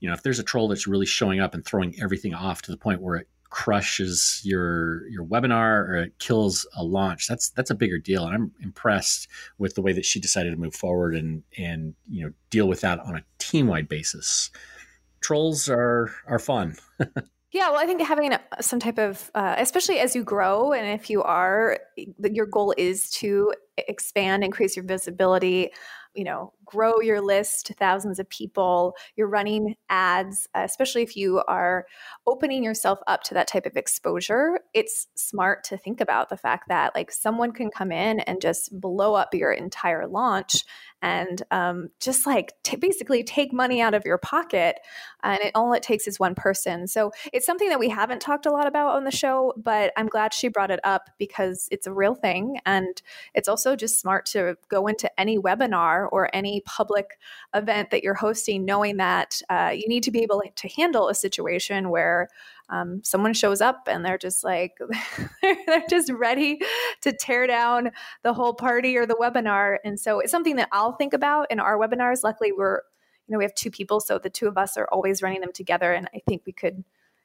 [0.00, 2.70] you know, if there's a troll that's really showing up and throwing everything off to
[2.70, 7.70] the point where it crushes your your webinar or it kills a launch, that's that's
[7.70, 8.24] a bigger deal.
[8.24, 9.28] And I'm impressed
[9.58, 12.80] with the way that she decided to move forward and and you know deal with
[12.82, 14.50] that on a team wide basis.
[15.20, 16.76] Trolls are are fun.
[17.52, 21.08] Yeah, well, I think having some type of, uh, especially as you grow, and if
[21.08, 21.78] you are,
[22.22, 25.70] your goal is to expand, increase your visibility,
[26.14, 28.94] you know, grow your list to thousands of people.
[29.16, 31.86] You're running ads, especially if you are
[32.26, 34.60] opening yourself up to that type of exposure.
[34.74, 38.78] It's smart to think about the fact that like someone can come in and just
[38.78, 40.64] blow up your entire launch
[41.00, 44.78] and um, just like t- basically take money out of your pocket.
[45.22, 46.86] And it, all it takes is one person.
[46.86, 50.08] So it's something that we haven't talked a lot about on the show, but I'm
[50.08, 52.58] glad she brought it up because it's a real thing.
[52.66, 53.00] And
[53.34, 57.18] it's also just smart to go into any webinar or any public
[57.54, 61.14] event that you're hosting, knowing that uh, you need to be able to handle a
[61.14, 62.28] situation where
[62.70, 64.78] um, someone shows up and they're just like
[65.42, 66.60] they're just ready
[67.02, 67.90] to tear down
[68.22, 69.78] the whole party or the webinar.
[69.84, 72.22] And so it's something that i'll think about in our webinars.
[72.22, 72.82] Luckily we're
[73.26, 75.52] you know we have two people so the two of us are always running them
[75.52, 76.82] together and i think we could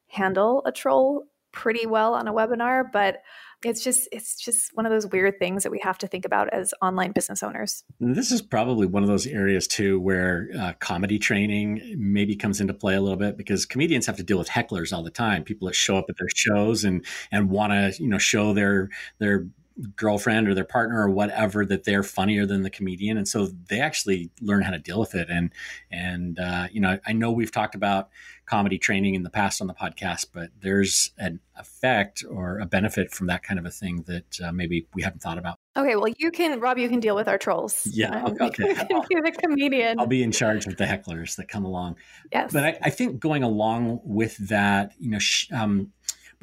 [0.08, 2.84] handle a troll pretty well on a webinar.
[2.92, 3.22] But
[3.66, 6.50] it's just it's just one of those weird things that we have to think about
[6.54, 7.84] as online business owners.
[8.00, 12.74] This is probably one of those areas too where uh, comedy training maybe comes into
[12.74, 15.68] play a little bit because comedians have to deal with hecklers all the time people
[15.68, 19.48] that show up at their shows and and want to you know show their their
[19.96, 23.18] girlfriend or their partner or whatever that they're funnier than the comedian.
[23.18, 25.30] And so they actually learn how to deal with it.
[25.30, 25.52] And
[25.92, 28.10] and uh, you know i know we've talked about
[28.46, 33.12] comedy training in the past on the podcast but there's an effect or a benefit
[33.12, 35.60] from that kind of a thing that uh, maybe we haven't thought about.
[35.78, 37.88] Okay well you can rob you can deal with our trolls.
[37.92, 38.76] Yeah okay
[39.10, 40.00] you're the comedian.
[40.00, 41.96] I'll be in charge of the hecklers that come along.
[42.32, 42.52] Yes.
[42.52, 45.92] But i, I think going along with that you know sh- um,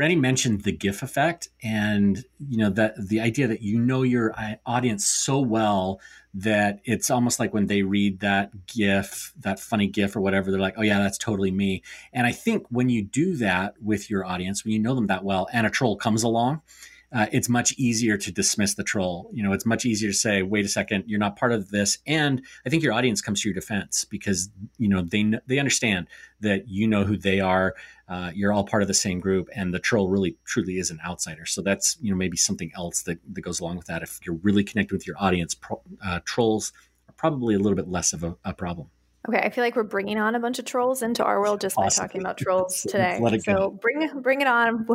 [0.01, 4.33] Brandi mentioned the GIF effect, and you know that the idea that you know your
[4.33, 6.01] uh, audience so well
[6.33, 10.59] that it's almost like when they read that GIF, that funny GIF or whatever, they're
[10.59, 11.83] like, "Oh yeah, that's totally me."
[12.15, 15.23] And I think when you do that with your audience, when you know them that
[15.23, 16.63] well, and a troll comes along,
[17.13, 19.31] uh, it's much easier to dismiss the troll.
[19.33, 21.99] You know, it's much easier to say, "Wait a second, you're not part of this."
[22.07, 26.07] And I think your audience comes to your defense because you know they they understand
[26.41, 27.75] that you know who they are.
[28.09, 31.01] Uh, you're all part of the same group, and the troll really truly is an
[31.05, 31.47] outsider.
[31.47, 34.03] So that's you know maybe something else that that goes along with that.
[34.03, 36.73] If you're really connected with your audience, pro, uh, trolls
[37.09, 38.89] are probably a little bit less of a, a problem.
[39.29, 41.77] Okay, I feel like we're bringing on a bunch of trolls into our world just
[41.77, 42.03] awesome.
[42.03, 43.21] by talking about trolls today.
[43.43, 44.87] so bring bring it on.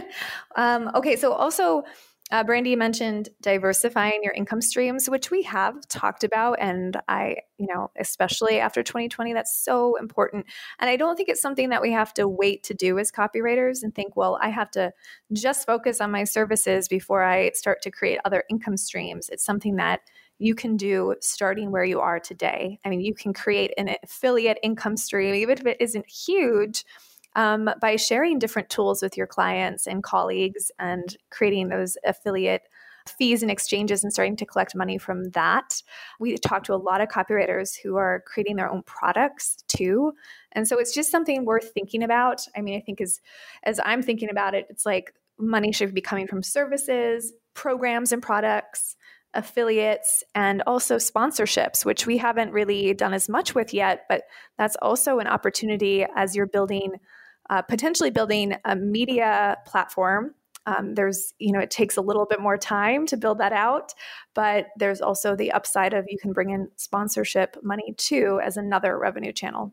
[0.56, 1.84] um, okay, so also,
[2.32, 7.68] uh, Brandi mentioned diversifying your income streams, which we have talked about, and I, you
[7.72, 10.46] know, especially after 2020, that's so important.
[10.80, 13.82] And I don't think it's something that we have to wait to do as copywriters
[13.82, 14.92] and think, well, I have to
[15.32, 19.28] just focus on my services before I start to create other income streams.
[19.28, 20.00] It's something that
[20.38, 22.78] you can do starting where you are today.
[22.84, 26.84] I mean, you can create an affiliate income stream, even if it isn't huge,
[27.34, 32.62] um, by sharing different tools with your clients and colleagues and creating those affiliate
[33.08, 35.82] fees and exchanges and starting to collect money from that.
[36.18, 40.12] We talk to a lot of copywriters who are creating their own products too.
[40.52, 42.42] And so it's just something worth thinking about.
[42.56, 43.20] I mean, I think as
[43.62, 48.22] as I'm thinking about it, it's like money should be coming from services, programs and
[48.22, 48.96] products
[49.34, 54.22] affiliates, and also sponsorships, which we haven't really done as much with yet, but
[54.58, 56.92] that's also an opportunity as you're building,
[57.50, 60.34] uh, potentially building a media platform.
[60.66, 63.92] Um, there's, you know, it takes a little bit more time to build that out,
[64.34, 68.98] but there's also the upside of you can bring in sponsorship money too as another
[68.98, 69.72] revenue channel.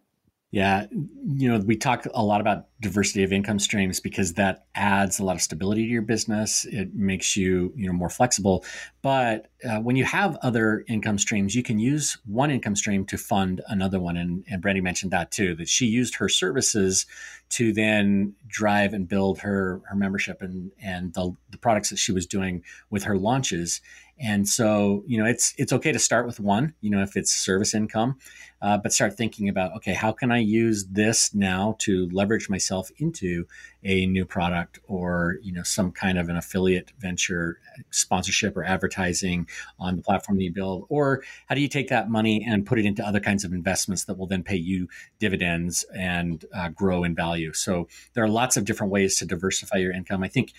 [0.53, 5.17] Yeah, you know, we talk a lot about diversity of income streams because that adds
[5.17, 6.63] a lot of stability to your business.
[6.65, 8.63] It makes you, you know, more flexible.
[9.01, 13.17] But uh, when you have other income streams, you can use one income stream to
[13.17, 14.15] fund another one.
[14.15, 17.07] And, and Brandi mentioned that too, that she used her services
[17.49, 22.11] to then drive and build her her membership and and the, the products that she
[22.11, 23.81] was doing with her launches
[24.23, 27.31] And so, you know, it's it's okay to start with one, you know, if it's
[27.31, 28.17] service income,
[28.61, 32.89] uh, but start thinking about, okay, how can I use this now to leverage myself
[32.99, 33.45] into
[33.83, 37.59] a new product or, you know, some kind of an affiliate venture,
[37.89, 39.45] sponsorship or advertising
[39.77, 40.85] on the platform that you build?
[40.87, 44.05] Or how do you take that money and put it into other kinds of investments
[44.05, 44.87] that will then pay you
[45.19, 47.51] dividends and uh, grow in value?
[47.51, 50.23] So there are lots of different ways to diversify your income.
[50.23, 50.53] I think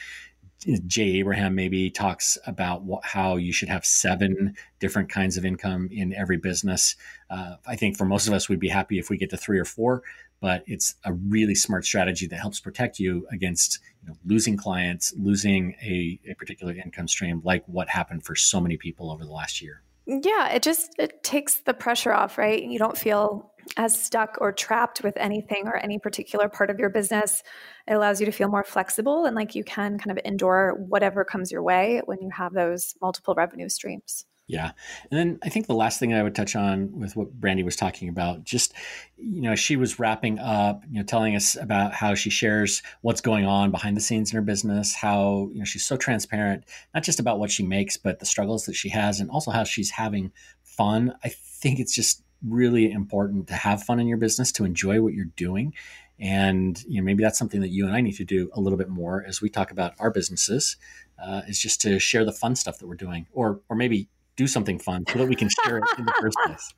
[0.86, 5.88] Jay Abraham maybe talks about what, how you should have seven different kinds of income
[5.90, 6.96] in every business.
[7.30, 9.58] Uh, I think for most of us, we'd be happy if we get to three
[9.58, 10.02] or four,
[10.40, 15.12] but it's a really smart strategy that helps protect you against you know, losing clients,
[15.16, 19.32] losing a, a particular income stream, like what happened for so many people over the
[19.32, 19.82] last year.
[20.06, 22.62] Yeah, it just it takes the pressure off, right?
[22.62, 26.90] You don't feel as stuck or trapped with anything or any particular part of your
[26.90, 27.42] business.
[27.86, 31.24] It allows you to feel more flexible and like you can kind of endure whatever
[31.24, 34.24] comes your way when you have those multiple revenue streams.
[34.46, 34.72] Yeah.
[35.10, 37.76] And then I think the last thing I would touch on with what Brandi was
[37.76, 38.74] talking about, just,
[39.16, 43.22] you know, she was wrapping up, you know, telling us about how she shares what's
[43.22, 47.04] going on behind the scenes in her business, how, you know, she's so transparent, not
[47.04, 49.90] just about what she makes, but the struggles that she has and also how she's
[49.90, 50.30] having
[50.62, 51.14] fun.
[51.24, 55.14] I think it's just really important to have fun in your business, to enjoy what
[55.14, 55.74] you're doing.
[56.18, 58.78] And you know, maybe that's something that you and I need to do a little
[58.78, 60.76] bit more as we talk about our businesses.
[61.16, 64.46] Uh, is just to share the fun stuff that we're doing, or or maybe do
[64.46, 66.74] something fun so that we can share it in the first place.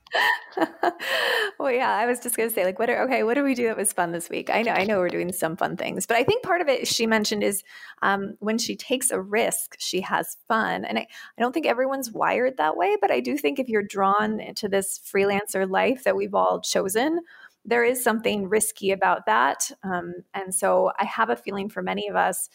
[1.58, 3.54] well, yeah, I was just going to say, like, what are, okay, what do we
[3.54, 4.50] do that was fun this week?
[4.50, 6.86] I know, I know we're doing some fun things, but I think part of it
[6.86, 7.62] she mentioned is
[8.02, 10.84] um, when she takes a risk, she has fun.
[10.84, 11.02] And I,
[11.38, 14.68] I don't think everyone's wired that way, but I do think if you're drawn into
[14.68, 17.20] this freelancer life that we've all chosen,
[17.66, 19.70] there is something risky about that.
[19.82, 22.48] Um, and so I have a feeling for many of us,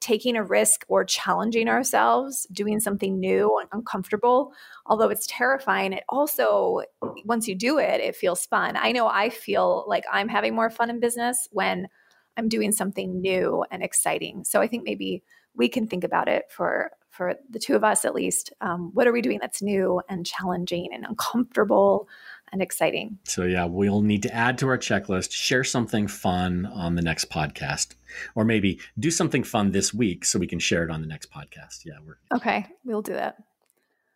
[0.00, 4.52] taking a risk or challenging ourselves, doing something new and uncomfortable,
[4.86, 6.82] although it's terrifying, it also,
[7.24, 8.76] once you do it, it feels fun.
[8.76, 11.88] I know I feel like I'm having more fun in business when
[12.36, 14.44] I'm doing something new and exciting.
[14.44, 15.22] So I think maybe
[15.54, 18.52] we can think about it for for the two of us at least.
[18.60, 22.08] Um, what are we doing that's new and challenging and uncomfortable?
[22.52, 23.18] And exciting.
[23.24, 27.28] So, yeah, we'll need to add to our checklist, share something fun on the next
[27.28, 27.94] podcast,
[28.34, 31.30] or maybe do something fun this week so we can share it on the next
[31.30, 31.84] podcast.
[31.84, 32.66] Yeah, we're okay.
[32.84, 33.36] We'll do that.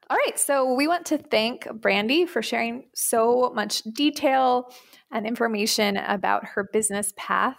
[0.09, 0.39] All right.
[0.39, 4.73] So, we want to thank Brandi for sharing so much detail
[5.11, 7.57] and information about her business path.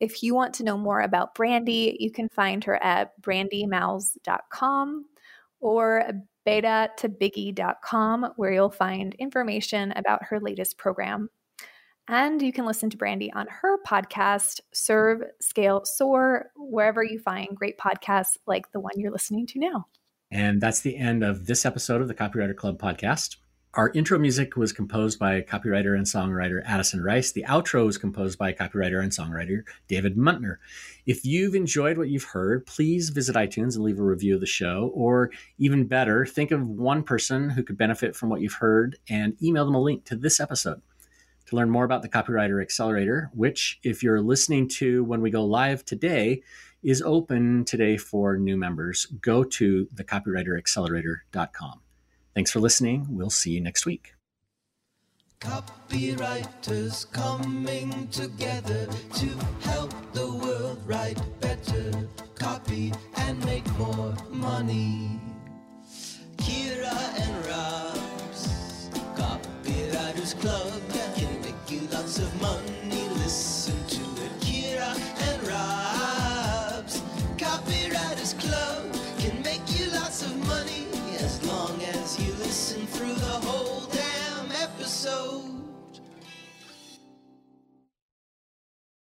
[0.00, 5.06] If you want to know more about Brandi, you can find her at brandimowles.com
[5.60, 6.04] or
[6.44, 11.30] beta to biggie.com, where you'll find information about her latest program.
[12.06, 17.48] And you can listen to Brandi on her podcast, Serve, Scale, Soar, wherever you find
[17.54, 19.86] great podcasts like the one you're listening to now.
[20.30, 23.36] And that's the end of this episode of the Copywriter Club podcast.
[23.76, 27.32] Our intro music was composed by copywriter and songwriter Addison Rice.
[27.32, 30.58] The outro was composed by copywriter and songwriter David Muntner.
[31.06, 34.46] If you've enjoyed what you've heard, please visit iTunes and leave a review of the
[34.46, 34.92] show.
[34.94, 39.36] Or even better, think of one person who could benefit from what you've heard and
[39.42, 40.80] email them a link to this episode.
[41.46, 45.44] To learn more about the Copywriter Accelerator, which, if you're listening to when we go
[45.44, 46.42] live today,
[46.84, 51.80] is open today for new members, go to thecopywriteraccelerator.com.
[52.34, 53.06] Thanks for listening.
[53.10, 54.14] We'll see you next week.
[55.40, 59.28] Copywriters coming together to
[59.60, 61.92] help the world write better
[62.34, 65.20] copy and make more money.
[66.36, 70.93] Kira and Rob's Copywriters Club.